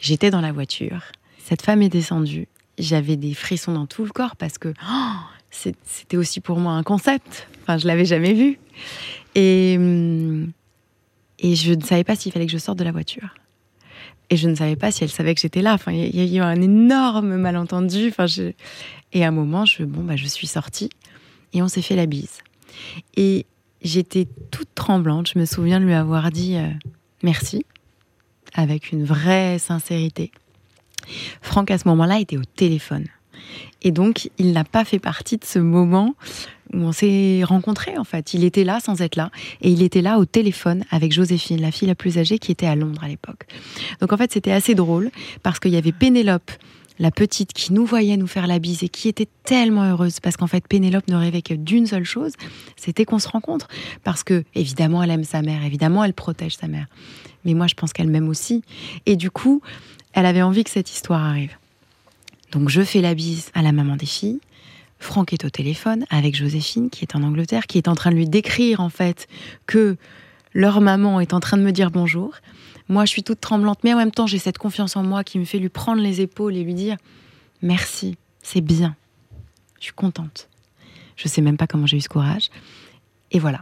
J'étais 0.00 0.30
dans 0.30 0.40
la 0.40 0.52
voiture. 0.52 1.02
Cette 1.38 1.62
femme 1.62 1.82
est 1.82 1.88
descendue. 1.88 2.48
J'avais 2.78 3.16
des 3.16 3.34
frissons 3.34 3.72
dans 3.72 3.86
tout 3.86 4.04
le 4.04 4.10
corps 4.10 4.36
parce 4.36 4.58
que 4.58 4.72
oh, 4.90 5.16
c'était 5.50 6.16
aussi 6.16 6.40
pour 6.40 6.58
moi 6.58 6.72
un 6.72 6.82
concept. 6.82 7.48
Enfin, 7.62 7.78
je 7.78 7.86
l'avais 7.86 8.04
jamais 8.04 8.32
vu. 8.32 8.58
Et, 9.34 9.76
hum, 9.78 10.52
et 11.38 11.54
je 11.54 11.72
ne 11.74 11.82
savais 11.82 12.04
pas 12.04 12.16
s'il 12.16 12.32
fallait 12.32 12.46
que 12.46 12.52
je 12.52 12.58
sorte 12.58 12.78
de 12.78 12.84
la 12.84 12.92
voiture. 12.92 13.34
Et 14.30 14.36
je 14.36 14.48
ne 14.48 14.54
savais 14.54 14.76
pas 14.76 14.92
si 14.92 15.02
elle 15.02 15.10
savait 15.10 15.34
que 15.34 15.40
j'étais 15.40 15.62
là. 15.62 15.74
Enfin, 15.74 15.92
il 15.92 16.16
y 16.16 16.38
a 16.38 16.38
eu 16.38 16.42
un 16.42 16.60
énorme 16.60 17.36
malentendu. 17.36 18.08
Enfin. 18.08 18.26
Et 19.12 19.24
à 19.24 19.28
un 19.28 19.32
moment, 19.32 19.64
je, 19.64 19.82
bon, 19.82 20.02
bah, 20.02 20.16
je 20.16 20.26
suis 20.26 20.46
sortie 20.46 20.88
et 21.52 21.62
on 21.62 21.68
s'est 21.68 21.82
fait 21.82 21.96
la 21.96 22.06
bise. 22.06 22.38
Et 23.16 23.44
j'étais 23.82 24.28
toute 24.50 24.72
tremblante. 24.74 25.30
Je 25.34 25.38
me 25.38 25.44
souviens 25.44 25.80
de 25.80 25.84
lui 25.84 25.94
avoir 25.94 26.30
dit 26.30 26.56
euh, 26.56 26.68
merci 27.22 27.64
avec 28.54 28.92
une 28.92 29.04
vraie 29.04 29.58
sincérité. 29.58 30.30
Franck, 31.42 31.70
à 31.70 31.78
ce 31.78 31.88
moment-là, 31.88 32.20
était 32.20 32.36
au 32.36 32.44
téléphone. 32.44 33.06
Et 33.82 33.90
donc, 33.90 34.30
il 34.38 34.52
n'a 34.52 34.64
pas 34.64 34.84
fait 34.84 34.98
partie 34.98 35.36
de 35.36 35.44
ce 35.44 35.58
moment 35.58 36.14
où 36.72 36.78
on 36.78 36.92
s'est 36.92 37.42
rencontrés, 37.44 37.98
en 37.98 38.04
fait. 38.04 38.34
Il 38.34 38.44
était 38.44 38.64
là 38.64 38.78
sans 38.80 39.00
être 39.00 39.16
là. 39.16 39.30
Et 39.60 39.70
il 39.70 39.82
était 39.82 40.02
là 40.02 40.18
au 40.18 40.24
téléphone 40.24 40.84
avec 40.90 41.12
Joséphine, 41.12 41.60
la 41.60 41.70
fille 41.70 41.88
la 41.88 41.94
plus 41.94 42.18
âgée 42.18 42.38
qui 42.38 42.52
était 42.52 42.66
à 42.66 42.76
Londres 42.76 43.02
à 43.02 43.08
l'époque. 43.08 43.46
Donc, 44.00 44.12
en 44.12 44.16
fait, 44.16 44.32
c'était 44.32 44.52
assez 44.52 44.74
drôle 44.74 45.10
parce 45.42 45.58
qu'il 45.58 45.72
y 45.72 45.76
avait 45.76 45.92
Pénélope, 45.92 46.50
la 46.98 47.10
petite, 47.10 47.54
qui 47.54 47.72
nous 47.72 47.86
voyait 47.86 48.18
nous 48.18 48.26
faire 48.26 48.46
la 48.46 48.58
bise 48.58 48.82
et 48.82 48.88
qui 48.88 49.08
était 49.08 49.28
tellement 49.44 49.84
heureuse 49.84 50.20
parce 50.20 50.36
qu'en 50.36 50.46
fait, 50.46 50.68
Pénélope 50.68 51.08
ne 51.08 51.16
rêvait 51.16 51.42
que 51.42 51.54
d'une 51.54 51.86
seule 51.86 52.04
chose, 52.04 52.32
c'était 52.76 53.06
qu'on 53.06 53.18
se 53.18 53.28
rencontre. 53.28 53.68
Parce 54.04 54.22
que, 54.22 54.44
évidemment, 54.54 55.02
elle 55.02 55.10
aime 55.10 55.24
sa 55.24 55.42
mère, 55.42 55.64
évidemment, 55.64 56.04
elle 56.04 56.14
protège 56.14 56.56
sa 56.56 56.68
mère. 56.68 56.86
Mais 57.44 57.54
moi, 57.54 57.66
je 57.66 57.74
pense 57.74 57.92
qu'elle 57.92 58.08
m'aime 58.08 58.28
aussi. 58.28 58.62
Et 59.06 59.16
du 59.16 59.30
coup, 59.30 59.62
elle 60.12 60.26
avait 60.26 60.42
envie 60.42 60.64
que 60.64 60.70
cette 60.70 60.90
histoire 60.90 61.22
arrive. 61.22 61.56
Donc 62.52 62.68
je 62.68 62.82
fais 62.82 63.00
la 63.00 63.14
bise 63.14 63.50
à 63.54 63.62
la 63.62 63.72
maman 63.72 63.96
des 63.96 64.06
filles. 64.06 64.40
Franck 64.98 65.32
est 65.32 65.44
au 65.44 65.50
téléphone 65.50 66.04
avec 66.10 66.36
Joséphine, 66.36 66.90
qui 66.90 67.04
est 67.04 67.16
en 67.16 67.22
Angleterre, 67.22 67.66
qui 67.66 67.78
est 67.78 67.88
en 67.88 67.94
train 67.94 68.10
de 68.10 68.16
lui 68.16 68.28
décrire 68.28 68.80
en 68.80 68.90
fait 68.90 69.28
que 69.66 69.96
leur 70.52 70.80
maman 70.80 71.20
est 71.20 71.32
en 71.32 71.40
train 71.40 71.56
de 71.56 71.62
me 71.62 71.72
dire 71.72 71.90
bonjour. 71.90 72.34
Moi, 72.88 73.04
je 73.04 73.10
suis 73.10 73.22
toute 73.22 73.40
tremblante, 73.40 73.78
mais 73.84 73.94
en 73.94 73.96
même 73.96 74.10
temps, 74.10 74.26
j'ai 74.26 74.38
cette 74.38 74.58
confiance 74.58 74.96
en 74.96 75.04
moi 75.04 75.22
qui 75.22 75.38
me 75.38 75.44
fait 75.44 75.58
lui 75.58 75.68
prendre 75.68 76.02
les 76.02 76.20
épaules 76.20 76.56
et 76.56 76.64
lui 76.64 76.74
dire 76.74 76.96
merci, 77.62 78.16
c'est 78.42 78.60
bien, 78.60 78.96
je 79.78 79.84
suis 79.84 79.92
contente. 79.92 80.48
Je 81.16 81.28
sais 81.28 81.40
même 81.40 81.56
pas 81.56 81.66
comment 81.66 81.86
j'ai 81.86 81.98
eu 81.98 82.00
ce 82.00 82.08
courage. 82.08 82.50
Et 83.30 83.38
voilà. 83.38 83.60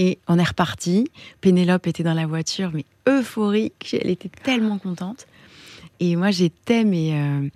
Et 0.00 0.20
on 0.28 0.38
est 0.38 0.44
reparti. 0.44 1.10
Pénélope 1.40 1.88
était 1.88 2.04
dans 2.04 2.14
la 2.14 2.24
voiture, 2.24 2.70
mais 2.72 2.84
euphorique. 3.08 3.96
Elle 4.00 4.10
était 4.10 4.30
tellement 4.44 4.78
contente. 4.78 5.26
Et 5.98 6.14
moi, 6.14 6.30
j'étais, 6.30 6.84
mais 6.84 7.14
euh, 7.14 7.48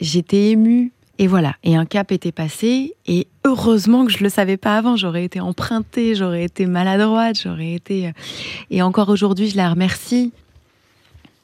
j'étais 0.00 0.50
émue. 0.50 0.92
Et 1.18 1.26
voilà. 1.26 1.56
Et 1.64 1.74
un 1.74 1.84
cap 1.84 2.12
était 2.12 2.30
passé. 2.30 2.94
Et 3.06 3.26
heureusement 3.44 4.06
que 4.06 4.12
je 4.12 4.22
le 4.22 4.28
savais 4.28 4.56
pas 4.56 4.76
avant. 4.76 4.94
J'aurais 4.94 5.24
été 5.24 5.40
empruntée, 5.40 6.14
j'aurais 6.14 6.44
été 6.44 6.64
maladroite, 6.66 7.40
j'aurais 7.42 7.72
été. 7.72 8.06
Euh, 8.06 8.12
et 8.70 8.80
encore 8.80 9.08
aujourd'hui, 9.08 9.50
je 9.50 9.56
la 9.56 9.68
remercie. 9.68 10.32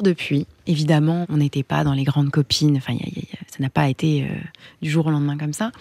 Depuis, 0.01 0.47
évidemment, 0.69 1.27
on 1.29 1.39
n'était 1.39 1.65
pas 1.65 1.83
dans 1.83 1.93
les 1.93 2.05
grandes 2.05 2.31
copines. 2.31 2.77
Enfin, 2.77 2.97
ça 3.49 3.57
n'a 3.59 3.69
pas 3.69 3.89
été 3.89 4.23
euh, 4.23 4.27
du 4.81 4.91
jour 4.91 5.07
au 5.07 5.11
lendemain 5.11 5.37
comme 5.37 5.53
ça. 5.53 5.73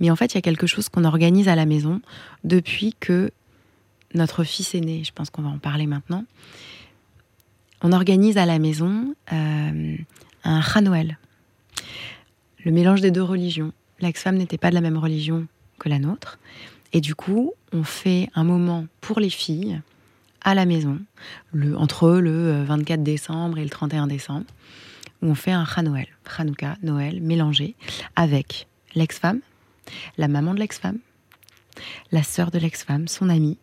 Mais 0.00 0.10
en 0.10 0.16
fait, 0.16 0.34
il 0.34 0.34
y 0.34 0.38
a 0.38 0.42
quelque 0.42 0.66
chose 0.66 0.88
qu'on 0.88 1.04
organise 1.04 1.46
à 1.46 1.54
la 1.54 1.66
maison 1.66 2.00
depuis 2.42 2.96
que 2.98 3.30
notre 4.14 4.44
fils 4.44 4.74
est 4.74 4.80
né. 4.80 5.04
Je 5.04 5.12
pense 5.12 5.30
qu'on 5.30 5.42
va 5.42 5.48
en 5.48 5.58
parler 5.58 5.86
maintenant. 5.86 6.24
On 7.82 7.92
organise 7.92 8.38
à 8.38 8.46
la 8.46 8.58
maison 8.58 9.14
euh, 9.32 9.96
un 10.44 10.60
Hanouel, 10.74 11.18
le 12.64 12.72
mélange 12.72 13.00
des 13.00 13.10
deux 13.10 13.22
religions. 13.22 13.72
L'ex-femme 14.00 14.36
n'était 14.36 14.58
pas 14.58 14.70
de 14.70 14.74
la 14.74 14.80
même 14.80 14.96
religion 14.96 15.46
que 15.78 15.88
la 15.88 15.98
nôtre. 15.98 16.38
Et 16.92 17.00
du 17.00 17.14
coup, 17.14 17.52
on 17.72 17.82
fait 17.82 18.28
un 18.34 18.44
moment 18.44 18.86
pour 19.00 19.20
les 19.20 19.30
filles 19.30 19.80
à 20.42 20.54
la 20.54 20.64
maison, 20.64 21.00
entre 21.76 22.12
le 22.12 22.62
24 22.64 23.00
euh, 23.00 23.02
décembre 23.02 23.58
et 23.58 23.64
le 23.64 23.68
31 23.68 24.06
décembre, 24.06 24.46
où 25.20 25.26
on 25.26 25.34
fait 25.34 25.50
un 25.50 25.64
Hanouel, 25.64 26.06
Hanouka, 26.38 26.76
Noël, 26.82 27.20
mélangé, 27.20 27.74
avec 28.14 28.68
l'ex-femme, 28.94 29.40
la 30.18 30.28
maman 30.28 30.54
de 30.54 30.60
l'ex-femme, 30.60 30.98
la 32.12 32.22
sœur 32.22 32.50
de 32.50 32.58
l'ex-femme, 32.58 33.08
son 33.08 33.28
amie, 33.28 33.58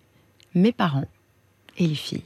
mes 0.55 0.71
parents 0.71 1.07
et 1.77 1.87
les 1.87 1.95
filles. 1.95 2.23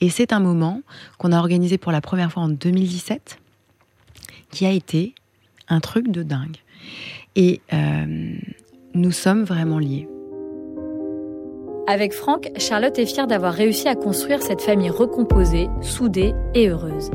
Et 0.00 0.10
c'est 0.10 0.32
un 0.32 0.40
moment 0.40 0.82
qu'on 1.18 1.32
a 1.32 1.38
organisé 1.38 1.78
pour 1.78 1.92
la 1.92 2.00
première 2.00 2.30
fois 2.32 2.42
en 2.42 2.48
2017, 2.48 3.38
qui 4.50 4.66
a 4.66 4.70
été 4.70 5.14
un 5.68 5.80
truc 5.80 6.08
de 6.08 6.22
dingue. 6.22 6.56
Et 7.36 7.60
euh, 7.72 8.36
nous 8.94 9.12
sommes 9.12 9.44
vraiment 9.44 9.78
liés. 9.78 10.08
Avec 11.86 12.14
Franck, 12.14 12.50
Charlotte 12.56 12.98
est 12.98 13.06
fière 13.06 13.26
d'avoir 13.26 13.52
réussi 13.52 13.88
à 13.88 13.94
construire 13.94 14.42
cette 14.42 14.62
famille 14.62 14.90
recomposée, 14.90 15.68
soudée 15.82 16.32
et 16.54 16.68
heureuse. 16.68 17.10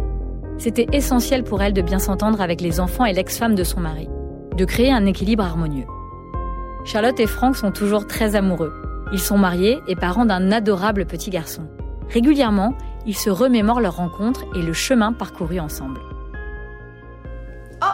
C'était 0.59 0.87
essentiel 0.91 1.43
pour 1.43 1.61
elle 1.61 1.73
de 1.73 1.81
bien 1.81 1.99
s'entendre 1.99 2.41
avec 2.41 2.61
les 2.61 2.79
enfants 2.79 3.05
et 3.05 3.13
l'ex-femme 3.13 3.55
de 3.55 3.63
son 3.63 3.79
mari, 3.79 4.09
de 4.55 4.65
créer 4.65 4.91
un 4.91 5.05
équilibre 5.05 5.43
harmonieux. 5.43 5.87
Charlotte 6.85 7.19
et 7.19 7.27
Franck 7.27 7.55
sont 7.55 7.71
toujours 7.71 8.05
très 8.05 8.35
amoureux, 8.35 8.73
ils 9.11 9.19
sont 9.19 9.37
mariés 9.37 9.81
et 9.87 9.95
parents 9.95 10.25
d'un 10.25 10.51
adorable 10.51 11.05
petit 11.05 11.29
garçon. 11.29 11.67
Régulièrement, 12.09 12.75
ils 13.05 13.15
se 13.17 13.29
remémorent 13.29 13.81
leur 13.81 13.95
rencontre 13.95 14.45
et 14.55 14.61
le 14.61 14.73
chemin 14.73 15.13
parcouru 15.13 15.59
ensemble. 15.59 15.99
Oh 17.81 17.85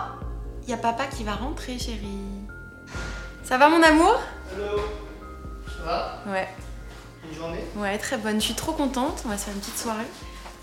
Il 0.64 0.70
y 0.70 0.74
a 0.74 0.78
papa 0.78 1.06
qui 1.06 1.24
va 1.24 1.34
rentrer, 1.34 1.78
chérie. 1.78 2.08
Ça 3.44 3.58
va, 3.58 3.70
mon 3.70 3.82
amour? 3.84 4.20
Hello 4.54 4.82
Ça 5.68 5.84
va? 5.86 6.32
Ouais. 6.32 6.48
Une 7.30 7.38
journée? 7.38 7.64
Ouais, 7.78 7.98
très 7.98 8.18
bonne. 8.18 8.36
Je 8.40 8.46
suis 8.46 8.54
trop 8.56 8.72
contente. 8.72 9.22
On 9.26 9.30
va 9.30 9.38
se 9.38 9.46
faire 9.46 9.54
une 9.54 9.60
petite 9.60 9.78
soirée. 9.78 10.06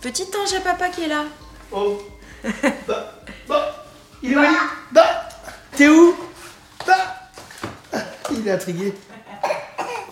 Petit 0.00 0.26
ange 0.42 0.52
à 0.54 0.60
papa 0.60 0.88
qui 0.88 1.02
est 1.04 1.08
là. 1.08 1.24
Oh 1.70 1.98
Bah 2.88 3.12
Bah 3.48 3.84
Il 4.22 4.32
est 4.32 4.36
où? 4.36 4.42
Bah 4.92 5.28
T'es 5.76 5.88
où? 5.88 6.14
Bah 6.86 6.94
Il 8.32 8.46
est 8.46 8.50
intrigué. 8.50 8.94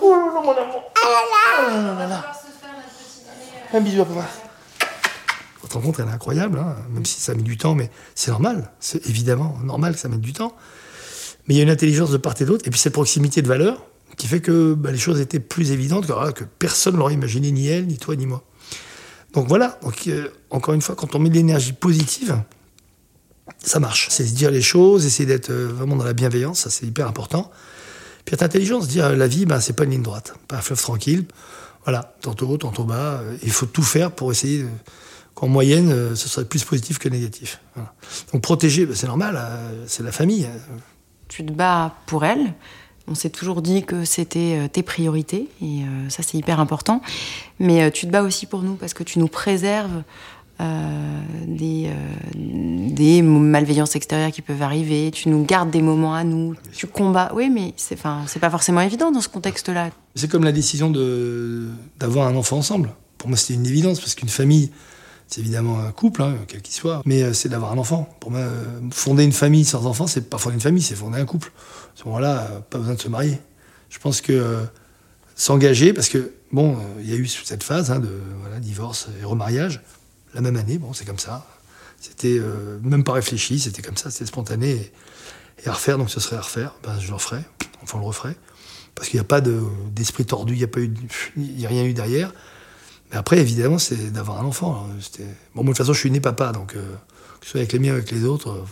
Oh 0.02 0.10
là 0.10 0.26
là, 0.34 0.40
mon 0.42 0.50
amour. 0.52 0.82
Ah 0.96 1.96
là 1.98 2.06
là. 2.06 2.32
Un 3.72 3.80
bisou 3.80 4.02
à 4.02 4.04
papa. 4.04 4.26
Votre 5.62 5.76
rencontre, 5.76 6.00
elle 6.00 6.08
est 6.08 6.12
incroyable, 6.12 6.58
hein, 6.58 6.76
même 6.90 7.04
si 7.04 7.20
ça 7.20 7.34
met 7.34 7.42
du 7.42 7.56
temps, 7.56 7.74
mais 7.74 7.90
c'est 8.14 8.30
normal. 8.30 8.72
C'est 8.80 9.06
évidemment 9.06 9.58
normal 9.62 9.94
que 9.94 10.00
ça 10.00 10.08
mette 10.08 10.20
du 10.20 10.32
temps. 10.32 10.56
Mais 11.46 11.54
il 11.54 11.56
y 11.58 11.60
a 11.60 11.62
une 11.62 11.70
intelligence 11.70 12.10
de 12.10 12.16
part 12.16 12.34
et 12.40 12.44
d'autre, 12.44 12.66
et 12.66 12.70
puis 12.70 12.80
cette 12.80 12.92
proximité 12.92 13.42
de 13.42 13.48
valeur 13.48 13.84
qui 14.16 14.26
fait 14.26 14.40
que 14.40 14.74
bah, 14.74 14.90
les 14.90 14.98
choses 14.98 15.20
étaient 15.20 15.40
plus 15.40 15.70
évidentes 15.70 16.06
que, 16.06 16.32
que 16.32 16.44
personne 16.44 16.96
l'aurait 16.96 17.14
imaginé, 17.14 17.52
ni 17.52 17.68
elle, 17.68 17.86
ni 17.86 17.96
toi, 17.96 18.16
ni 18.16 18.26
moi. 18.26 18.42
Donc 19.32 19.46
voilà, 19.46 19.78
donc, 19.82 20.08
euh, 20.08 20.28
encore 20.50 20.74
une 20.74 20.82
fois, 20.82 20.96
quand 20.96 21.14
on 21.14 21.18
met 21.18 21.28
de 21.28 21.34
l'énergie 21.34 21.72
positive, 21.72 22.42
ça 23.58 23.78
marche. 23.78 24.08
C'est 24.10 24.26
se 24.26 24.34
dire 24.34 24.50
les 24.50 24.62
choses, 24.62 25.06
essayer 25.06 25.26
d'être 25.26 25.50
euh, 25.50 25.68
vraiment 25.68 25.96
dans 25.96 26.04
la 26.04 26.12
bienveillance, 26.12 26.60
ça 26.60 26.70
c'est 26.70 26.86
hyper 26.86 27.06
important. 27.06 27.50
Puis 28.24 28.35
être 28.35 28.42
intelligent, 28.42 28.80
se 28.80 28.88
dire 28.88 29.11
la 29.16 29.26
vie, 29.26 29.46
ben, 29.46 29.61
c'est 29.61 29.72
pas 29.72 29.85
une 29.85 29.90
ligne 29.90 30.02
droite, 30.02 30.35
pas 30.48 30.56
un 30.56 30.61
fleuve 30.61 30.80
tranquille. 30.80 31.26
Voilà, 31.85 32.14
tantôt 32.20 32.48
haut, 32.48 32.59
tantôt 32.59 32.85
bas. 32.85 33.22
Il 33.42 33.50
faut 33.50 33.66
tout 33.66 33.83
faire 33.83 34.11
pour 34.12 34.30
essayer 34.30 34.66
qu'en 35.35 35.48
moyenne, 35.48 35.90
euh, 35.90 36.14
ce 36.14 36.28
serait 36.28 36.44
plus 36.44 36.64
positif 36.64 36.98
que 36.98 37.09
négatif. 37.09 37.61
Donc 38.33 38.42
protéger, 38.42 38.87
ben, 38.87 38.94
c'est 38.94 39.06
normal, 39.06 39.37
euh, 39.38 39.85
c'est 39.87 40.02
la 40.02 40.12
famille. 40.12 40.44
Hein. 40.44 40.76
Tu 41.28 41.44
te 41.44 41.52
bats 41.52 41.94
pour 42.06 42.24
elle. 42.24 42.54
On 43.09 43.14
s'est 43.14 43.30
toujours 43.30 43.62
dit 43.62 43.83
que 43.85 44.04
c'était 44.04 44.59
euh, 44.59 44.68
tes 44.68 44.83
priorités, 44.83 45.48
et 45.62 45.80
ça 46.09 46.22
c'est 46.22 46.37
hyper 46.37 46.61
important. 46.61 47.00
Mais 47.59 47.90
tu 47.90 48.06
te 48.06 48.12
bats 48.12 48.22
aussi 48.22 48.46
pour 48.46 48.62
nous, 48.62 48.74
parce 48.74 48.94
que 48.94 49.02
tu 49.02 49.18
nous 49.18 49.28
préserves 49.28 49.90
euh, 49.96 50.02
des, 51.46 51.87
euh, 51.87 52.31
des 52.35 53.23
malveillances 53.23 53.96
extérieures 53.96 54.31
qui 54.31 54.42
peuvent 54.42 54.62
arriver, 54.62 55.11
tu 55.11 55.29
nous 55.29 55.44
gardes 55.44 55.70
des 55.70 55.83
moments 55.83 56.14
à 56.14 56.25
nous, 56.25 56.55
tu 56.73 56.87
combats. 56.87 57.33
Oui, 57.35 57.51
mais 57.51 57.73
c'est 57.77 57.96
pas 58.01 58.51
forcément 58.51 58.81
évident 58.81 59.11
dans 59.11 59.20
ce 59.20 59.29
contexte-là. 59.29 59.90
C'est 60.14 60.31
comme 60.31 60.44
la 60.44 60.53
décision 60.53 60.90
d'avoir 61.99 62.29
un 62.29 62.37
enfant 62.37 62.59
ensemble. 62.59 62.92
Pour 63.18 63.29
moi, 63.29 63.37
c'était 63.37 63.55
une 63.55 63.66
évidence, 63.66 64.01
parce 64.01 64.14
qu'une 64.14 64.29
famille, 64.29 64.70
c'est 65.29 65.40
évidemment 65.40 65.79
un 65.81 65.92
couple, 65.92 66.23
hein, 66.23 66.35
quel 66.49 66.62
qu'il 66.62 66.75
soit, 66.75 67.03
mais 67.05 67.23
euh, 67.23 67.33
c'est 67.33 67.49
d'avoir 67.49 67.73
un 67.73 67.79
enfant. 67.79 68.09
Pour 68.18 68.31
moi, 68.31 68.40
fonder 68.90 69.25
une 69.25 69.33
famille 69.33 69.64
sans 69.64 69.87
enfant, 69.87 70.07
c'est 70.07 70.29
pas 70.29 70.38
fonder 70.38 70.55
une 70.55 70.61
famille, 70.61 70.83
c'est 70.83 70.96
fonder 70.96 71.18
un 71.18 71.27
couple. 71.27 71.53
À 71.94 72.01
ce 72.01 72.05
moment-là, 72.07 72.62
pas 72.70 72.79
besoin 72.79 72.94
de 72.94 73.01
se 73.01 73.09
marier. 73.09 73.38
Je 73.90 73.99
pense 73.99 74.20
que 74.20 74.64
s'engager, 75.37 75.92
parce 75.92 76.09
que, 76.09 76.33
bon, 76.53 76.77
il 77.01 77.11
y 77.11 77.12
a 77.12 77.16
eu 77.16 77.27
cette 77.27 77.62
phase 77.62 77.90
hein, 77.90 77.99
de 77.99 78.11
voilà, 78.40 78.59
divorce 78.59 79.09
et 79.20 79.25
remariage 79.25 79.83
la 80.35 80.40
même 80.40 80.57
année. 80.57 80.79
Bon, 80.79 80.93
c'est 80.93 81.05
comme 81.05 81.19
ça. 81.19 81.47
C'était 82.01 82.38
euh, 82.38 82.79
même 82.83 83.05
pas 83.05 83.12
réfléchi, 83.12 83.59
c'était 83.61 83.83
comme 83.83 83.97
ça, 83.97 84.11
c'était 84.11 84.27
spontané. 84.27 84.93
Et, 85.64 85.69
à 85.69 85.73
refaire, 85.73 85.99
donc 85.99 86.09
ce 86.11 86.21
serait 86.21 86.37
à 86.37 86.40
refaire, 86.40 86.75
ben, 86.83 86.99
je 86.99 87.09
le 87.09 87.14
referai, 87.14 87.45
enfin 87.83 87.99
on 87.99 88.01
le 88.01 88.07
referait. 88.07 88.37
Parce 88.95 89.09
qu'il 89.09 89.19
n'y 89.19 89.23
a 89.23 89.29
pas 89.29 89.43
d'esprit 89.43 90.25
tordu, 90.25 90.55
il 90.55 90.59
n'y 91.37 91.64
a, 91.64 91.69
a 91.69 91.71
rien 91.71 91.85
eu 91.85 91.93
derrière. 91.93 92.33
Mais 93.11 93.16
après, 93.16 93.38
évidemment, 93.38 93.79
c'est 93.79 94.12
d'avoir 94.12 94.40
un 94.40 94.45
enfant. 94.45 94.87
Bon, 95.55 95.62
moi, 95.62 95.64
de 95.64 95.69
toute 95.69 95.77
façon, 95.79 95.93
je 95.93 95.99
suis 95.99 96.11
né 96.11 96.21
papa, 96.21 96.53
donc 96.53 96.75
euh, 96.75 96.83
que 97.40 97.47
ce 97.47 97.53
soit 97.53 97.61
avec 97.61 97.73
les 97.73 97.79
miens 97.79 97.93
ou 97.93 97.97
avec 97.97 98.11
les 98.11 98.25
autres, 98.25 98.51
euh, 98.51 98.64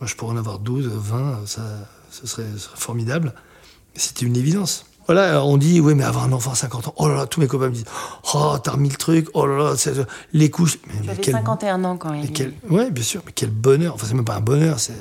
moi, 0.00 0.06
je 0.06 0.14
pourrais 0.14 0.32
en 0.32 0.36
avoir 0.36 0.58
12, 0.58 0.86
20, 0.86 1.46
ça, 1.46 1.62
ce 2.10 2.26
serait, 2.26 2.46
ce 2.54 2.58
serait 2.58 2.78
formidable. 2.78 3.34
C'était 3.94 4.24
une 4.24 4.36
évidence. 4.36 4.86
Voilà, 5.06 5.44
on 5.44 5.56
dit, 5.56 5.80
oui, 5.80 5.94
mais 5.94 6.04
avoir 6.04 6.24
un 6.24 6.32
enfant 6.32 6.52
à 6.52 6.54
50 6.54 6.88
ans, 6.88 6.94
oh 6.96 7.08
là 7.08 7.14
là, 7.16 7.26
tous 7.26 7.40
mes 7.40 7.46
copains 7.46 7.68
me 7.68 7.74
disent, 7.74 7.84
oh, 8.32 8.56
t'as 8.62 8.72
remis 8.72 8.88
le 8.88 8.96
truc, 8.96 9.28
oh 9.34 9.46
là 9.46 9.56
là, 9.56 9.74
les 10.32 10.50
couches. 10.50 10.78
Mais, 10.86 11.10
avais 11.10 11.22
51 11.22 11.84
ans 11.84 11.96
quand 11.96 12.10
même. 12.12 12.26
Oui, 12.70 12.90
bien 12.90 13.04
sûr, 13.04 13.22
mais 13.26 13.32
quel 13.34 13.50
bonheur. 13.50 13.94
Enfin, 13.94 14.06
c'est 14.08 14.14
même 14.14 14.24
pas 14.24 14.36
un 14.36 14.40
bonheur, 14.40 14.78
c'est 14.78 14.94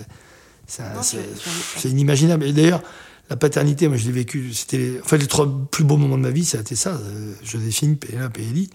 inimaginable. 1.85 2.45
Et 2.45 2.53
d'ailleurs, 2.53 2.81
la 3.29 3.37
paternité, 3.37 3.87
moi, 3.87 3.97
je 3.97 4.05
l'ai 4.05 4.11
vécu, 4.11 4.53
c'était. 4.53 4.99
En 5.03 5.07
fait, 5.07 5.17
les 5.17 5.27
trois 5.27 5.47
plus 5.71 5.83
beaux 5.83 5.97
moments 5.97 6.17
de 6.17 6.23
ma 6.23 6.31
vie, 6.31 6.45
ça 6.45 6.57
a 6.57 6.61
été 6.61 6.75
ça 6.75 6.91
euh, 6.91 7.33
Joséphine, 7.43 7.97
Pénélope 7.97 8.37
et 8.37 8.43
Ellie. 8.43 8.69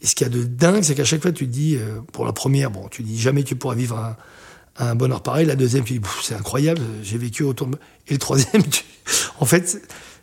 Et 0.00 0.06
ce 0.06 0.14
qu'il 0.14 0.26
y 0.26 0.30
a 0.30 0.32
de 0.32 0.44
dingue, 0.44 0.82
c'est 0.82 0.94
qu'à 0.94 1.04
chaque 1.04 1.22
fois, 1.22 1.32
tu 1.32 1.46
te 1.46 1.52
dis, 1.52 1.76
euh, 1.76 2.00
pour 2.12 2.24
la 2.24 2.32
première, 2.32 2.70
bon, 2.70 2.88
tu 2.88 3.02
dis 3.02 3.20
jamais 3.20 3.42
tu 3.44 3.56
pourras 3.56 3.74
vivre 3.74 3.98
un, 3.98 4.16
un 4.78 4.94
bonheur 4.94 5.22
pareil. 5.22 5.46
La 5.46 5.56
deuxième, 5.56 5.84
tu 5.84 5.98
dis, 5.98 6.06
c'est 6.22 6.34
incroyable, 6.34 6.80
j'ai 7.02 7.18
vécu 7.18 7.42
autour 7.42 7.66
de. 7.66 7.76
Et 8.08 8.12
le 8.12 8.18
troisième, 8.18 8.62
en 9.40 9.44
fait, 9.44 9.80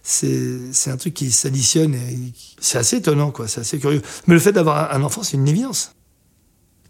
c'est 0.10 0.90
un 0.90 0.98
truc 0.98 1.14
qui 1.14 1.32
s'additionne 1.32 1.94
et 1.94 2.34
c'est 2.60 2.80
assez 2.80 2.98
étonnant, 2.98 3.30
quoi. 3.30 3.48
C'est 3.48 3.62
assez 3.62 3.80
curieux. 3.80 4.02
Mais 4.26 4.34
le 4.34 4.40
fait 4.40 4.52
d'avoir 4.52 4.92
un 4.94 5.04
enfant, 5.04 5.22
c'est 5.22 5.38
une 5.38 5.48
évidence. 5.48 5.94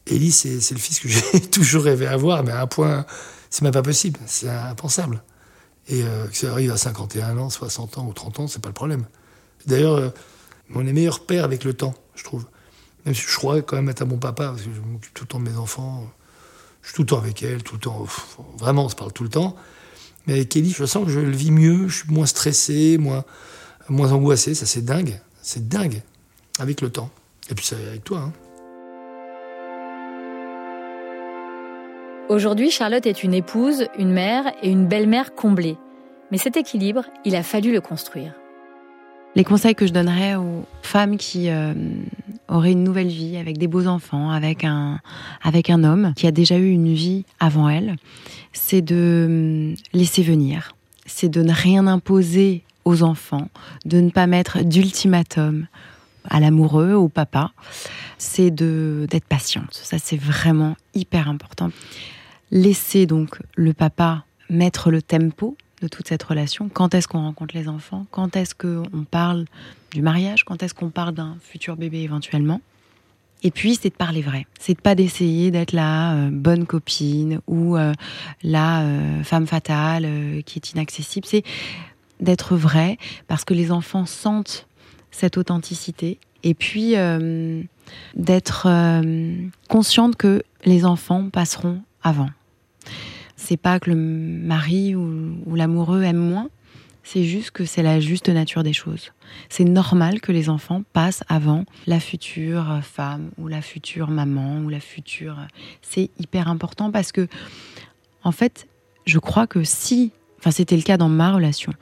Ellie, 0.07 0.31
c'est 0.31 0.71
le 0.71 0.79
fils 0.79 0.99
que 0.99 1.09
j'ai 1.09 1.41
toujours 1.51 1.83
rêvé 1.83 2.07
avoir, 2.07 2.43
mais 2.43 2.51
à 2.51 2.61
un 2.61 2.67
point, 2.67 3.05
c'est 3.49 3.61
même 3.63 3.73
pas 3.73 3.81
possible. 3.81 4.19
C'est 4.25 4.49
impensable. 4.49 5.21
Et 5.89 6.03
euh, 6.03 6.27
que 6.27 6.37
ça 6.37 6.51
arrive 6.51 6.71
à 6.71 6.77
51 6.77 7.37
ans, 7.37 7.49
60 7.49 7.97
ans 7.97 8.07
ou 8.07 8.13
30 8.13 8.39
ans, 8.39 8.47
c'est 8.47 8.61
pas 8.61 8.69
le 8.69 8.73
problème. 8.73 9.05
D'ailleurs, 9.65 9.95
euh, 9.95 10.09
on 10.73 10.87
est 10.87 10.93
meilleur 10.93 11.25
père 11.25 11.43
avec 11.43 11.65
le 11.65 11.73
temps, 11.73 11.95
je 12.15 12.23
trouve. 12.23 12.45
Même 13.05 13.15
si 13.15 13.23
je 13.27 13.35
crois 13.35 13.61
quand 13.61 13.75
même 13.75 13.89
être 13.89 14.03
un 14.03 14.05
bon 14.05 14.17
papa, 14.17 14.49
parce 14.49 14.61
que 14.61 14.69
je 14.73 14.79
m'occupe 14.79 15.13
tout 15.13 15.25
le 15.25 15.27
temps 15.27 15.39
de 15.39 15.49
mes 15.49 15.57
enfants. 15.57 16.09
Je 16.81 16.87
suis 16.87 16.95
tout 16.95 17.01
le 17.01 17.07
temps 17.07 17.17
avec 17.17 17.43
elle, 17.43 17.63
tout 17.63 17.75
le 17.75 17.81
temps. 17.81 18.05
Vraiment, 18.57 18.85
on 18.85 18.89
se 18.89 18.95
parle 18.95 19.11
tout 19.11 19.23
le 19.23 19.29
temps. 19.29 19.55
Mais 20.29 20.35
avec 20.35 20.49
Kelly, 20.49 20.69
je 20.69 20.85
sens 20.85 21.05
que 21.05 21.11
je 21.11 21.19
le 21.19 21.31
vis 21.31 21.49
mieux, 21.49 21.87
je 21.87 22.03
suis 22.03 22.13
moins 22.13 22.27
stressé, 22.27 22.99
moins, 22.99 23.23
moins 23.89 24.11
angoissé. 24.11 24.53
Ça, 24.53 24.67
c'est 24.67 24.85
dingue. 24.85 25.19
C'est 25.41 25.67
dingue. 25.67 26.03
Avec 26.59 26.81
le 26.81 26.91
temps. 26.91 27.09
Et 27.49 27.55
puis, 27.55 27.65
c'est 27.65 27.73
avec 27.73 28.03
toi. 28.03 28.19
Hein. 28.27 28.33
Aujourd'hui, 32.29 32.69
Charlotte 32.69 33.07
est 33.07 33.23
une 33.23 33.33
épouse, 33.33 33.87
une 33.97 34.11
mère 34.11 34.43
et 34.61 34.69
une 34.69 34.85
belle-mère 34.85 35.33
comblée. 35.33 35.77
Mais 36.29 36.37
cet 36.37 36.57
équilibre, 36.57 37.05
il 37.25 37.35
a 37.35 37.41
fallu 37.41 37.71
le 37.71 37.81
construire. 37.81 38.35
Les 39.33 39.43
conseils 39.43 39.73
que 39.73 39.87
je 39.87 39.93
donnerais 39.93 40.35
aux 40.35 40.63
femmes 40.83 41.17
qui 41.17 41.49
euh, 41.49 41.73
auraient 42.49 42.71
une 42.71 42.83
nouvelle 42.83 43.07
vie 43.07 43.37
avec 43.37 43.57
des 43.57 43.67
beaux 43.67 43.87
enfants, 43.87 44.31
avec 44.31 44.63
un, 44.63 44.99
avec 45.41 45.69
un 45.69 45.83
homme 45.83 46.13
qui 46.15 46.27
a 46.27 46.31
déjà 46.31 46.57
eu 46.57 46.69
une 46.69 46.93
vie 46.93 47.25
avant 47.39 47.69
elle, 47.69 47.95
c'est 48.53 48.81
de 48.81 49.73
hum, 49.73 49.75
laisser 49.93 50.23
venir, 50.23 50.75
c'est 51.05 51.29
de 51.29 51.41
ne 51.41 51.53
rien 51.53 51.87
imposer 51.87 52.63
aux 52.85 53.03
enfants, 53.03 53.49
de 53.85 53.99
ne 53.99 54.09
pas 54.09 54.27
mettre 54.27 54.63
d'ultimatum 54.63 55.67
à 56.25 56.39
l'amoureux, 56.39 56.93
au 56.93 57.07
papa, 57.07 57.51
c'est 58.17 58.51
de 58.51 59.07
d'être 59.09 59.25
patiente. 59.25 59.73
Ça, 59.73 59.97
c'est 59.99 60.17
vraiment 60.17 60.75
hyper 60.93 61.29
important. 61.29 61.71
Laisser 62.51 63.05
donc 63.05 63.39
le 63.55 63.73
papa 63.73 64.25
mettre 64.49 64.91
le 64.91 65.01
tempo 65.01 65.55
de 65.81 65.87
toute 65.87 66.07
cette 66.07 66.23
relation. 66.23 66.69
Quand 66.69 66.93
est-ce 66.93 67.07
qu'on 67.07 67.21
rencontre 67.21 67.55
les 67.55 67.67
enfants? 67.67 68.05
Quand 68.11 68.35
est-ce 68.35 68.53
qu'on 68.55 69.05
parle 69.09 69.45
du 69.91 70.01
mariage 70.01 70.43
Quand 70.43 70.61
est-ce 70.63 70.73
qu'on 70.73 70.89
parle 70.89 71.13
d'un 71.13 71.37
futur 71.41 71.75
bébé 71.75 71.99
éventuellement 71.99 72.61
et 73.41 73.51
puis, 73.51 73.75
c'est 73.75 73.89
de 73.89 73.95
parler 73.95 74.21
vrai. 74.21 74.45
C'est 74.59 74.73
de 74.73 74.81
pas 74.81 74.95
d'essayer 74.95 75.51
d'être 75.51 75.71
la 75.71 76.13
euh, 76.13 76.29
bonne 76.31 76.65
copine 76.65 77.39
ou 77.47 77.77
euh, 77.77 77.93
la 78.43 78.81
euh, 78.81 79.23
femme 79.23 79.47
fatale 79.47 80.07
qui 80.45 80.59
est 80.59 80.71
inaccessible. 80.71 81.25
C'est 81.25 81.43
d'être 82.19 82.55
vrai 82.57 82.97
parce 83.27 83.45
que 83.45 83.53
les 83.53 83.71
enfants 83.71 84.05
sentent 84.05 84.67
cette 85.11 85.37
authenticité. 85.37 86.19
Et 86.43 86.53
puis, 86.53 86.95
d'être 88.15 88.67
consciente 89.67 90.15
que 90.15 90.43
les 90.63 90.85
enfants 90.85 91.29
passeront 91.29 91.81
avant. 92.01 92.29
C'est 93.35 93.57
pas 93.57 93.79
que 93.79 93.89
le 93.89 93.95
mari 93.95 94.95
ou, 94.95 95.55
l'amoureux 95.55 96.03
aime 96.03 96.17
moins, 96.17 96.49
c'est 97.11 97.23
juste 97.23 97.49
que 97.49 97.65
c'est 97.65 97.81
la 97.81 97.99
juste 97.99 98.29
nature 98.29 98.61
des 98.61 98.73
choses. 98.73 99.13
C'est 99.49 99.63
normal 99.63 100.21
que 100.21 100.31
les 100.31 100.47
enfants 100.47 100.83
passent 100.93 101.23
avant 101.27 101.65
la 101.87 101.99
future 101.99 102.81
femme 102.83 103.31
ou 103.39 103.47
la 103.47 103.63
future 103.63 104.09
maman 104.09 104.59
ou 104.59 104.69
la 104.69 104.79
future. 104.79 105.35
C'est 105.81 106.11
hyper 106.19 106.47
important 106.47 106.91
parce 106.91 107.11
que, 107.11 107.27
en 108.23 108.31
fait, 108.31 108.67
je 109.07 109.17
crois 109.17 109.47
que 109.47 109.63
si, 109.63 110.11
enfin 110.37 110.51
c'était 110.51 110.75
le 110.75 110.83
cas 110.83 110.97
dans 110.97 111.09
ma 111.09 111.33
relation, 111.33 111.73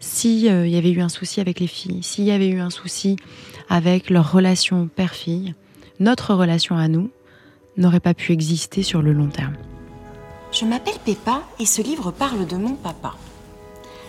s'il 0.00 0.48
euh, 0.48 0.66
y 0.66 0.76
avait 0.76 0.90
eu 0.90 1.00
un 1.00 1.08
souci 1.08 1.40
avec 1.40 1.60
les 1.60 1.66
filles, 1.66 2.02
s'il 2.02 2.24
y 2.24 2.30
avait 2.30 2.48
eu 2.48 2.60
un 2.60 2.70
souci 2.70 3.16
avec 3.70 4.10
leur 4.10 4.32
relation 4.32 4.86
père-fille, 4.88 5.54
notre 5.98 6.34
relation 6.34 6.76
à 6.76 6.88
nous 6.88 7.10
n'aurait 7.78 8.00
pas 8.00 8.12
pu 8.12 8.32
exister 8.32 8.82
sur 8.82 9.00
le 9.00 9.14
long 9.14 9.28
terme. 9.28 9.56
Je 10.52 10.66
m'appelle 10.66 10.98
Peppa 11.06 11.42
et 11.58 11.64
ce 11.64 11.80
livre 11.80 12.10
parle 12.10 12.46
de 12.46 12.56
mon 12.56 12.74
papa. 12.74 13.14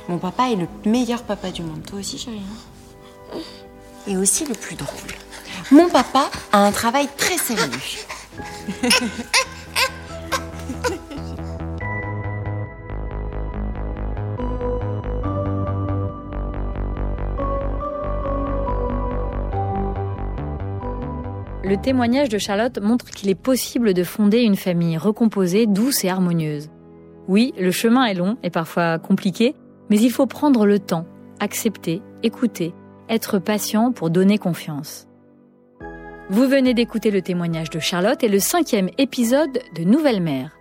Mon 0.08 0.20
papa 0.20 0.52
est 0.52 0.56
le 0.56 0.68
meilleur 0.86 1.24
papa 1.24 1.50
du 1.50 1.64
monde. 1.64 1.84
Toi 1.86 2.00
aussi, 2.00 2.18
chérie 2.18 2.42
hein 3.34 3.40
Et 4.08 4.18
aussi 4.18 4.46
le 4.46 4.54
plus 4.54 4.76
drôle. 4.76 5.12
Mon 5.72 5.90
papa 5.90 6.30
a 6.52 6.60
un 6.60 6.72
travail 6.72 7.08
très 7.18 7.38
sérieux. 7.38 7.72
Le 21.64 21.78
témoignage 21.78 22.30
de 22.30 22.38
Charlotte 22.38 22.78
montre 22.80 23.06
qu'il 23.06 23.28
est 23.28 23.34
possible 23.34 23.96
de 23.96 24.04
fonder 24.04 24.42
une 24.42 24.56
famille 24.56 24.98
recomposée, 24.98 25.66
douce 25.66 26.04
et 26.04 26.10
harmonieuse. 26.10 26.70
Oui, 27.28 27.56
le 27.58 27.72
chemin 27.72 28.06
est 28.06 28.14
long 28.14 28.38
et 28.44 28.52
parfois 28.52 29.00
compliqué, 29.00 29.56
mais 29.90 30.00
il 30.00 30.12
faut 30.12 30.26
prendre 30.26 30.66
le 30.66 30.80
temps, 30.80 31.06
accepter, 31.40 32.02
écouter, 32.24 32.74
être 33.10 33.40
patient 33.40 33.92
pour 33.92 34.10
donner 34.10 34.38
confiance. 34.38 35.08
Vous 36.30 36.48
venez 36.48 36.74
d'écouter 36.74 37.12
le 37.12 37.22
témoignage 37.22 37.70
de 37.70 37.80
Charlotte 37.80 38.24
et 38.24 38.30
le 38.30 38.40
cinquième 38.40 38.90
épisode 38.98 39.60
de 39.76 39.84
Nouvelle 39.84 40.22
Mère. 40.22 40.58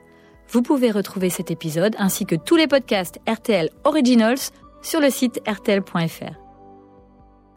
Vous 0.48 0.60
pouvez 0.60 0.90
retrouver 0.90 1.30
cet 1.30 1.50
épisode 1.50 1.96
ainsi 1.98 2.26
que 2.26 2.34
tous 2.36 2.56
les 2.56 2.66
podcasts 2.66 3.18
RTL 3.26 3.70
Originals 3.84 4.50
sur 4.82 5.00
le 5.00 5.08
site 5.08 5.40
rtl.fr. 5.48 6.38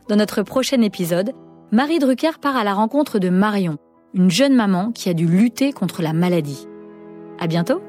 Dans 0.08 0.15
notre 0.15 0.41
prochain 0.41 0.82
épisode, 0.82 1.34
Marie 1.71 1.99
Drucker 1.99 2.39
part 2.41 2.56
à 2.56 2.63
la 2.63 2.73
rencontre 2.73 3.19
de 3.19 3.30
Marion, 3.30 3.77
une 4.13 4.32
jeune 4.32 4.56
maman 4.56 4.91
qui 4.93 5.10
a 5.10 5.13
dû 5.13 5.27
lutter 5.27 5.73
contre 5.73 6.01
la 6.01 6.13
maladie. 6.13 6.65
À 7.39 7.47
bientôt! 7.47 7.82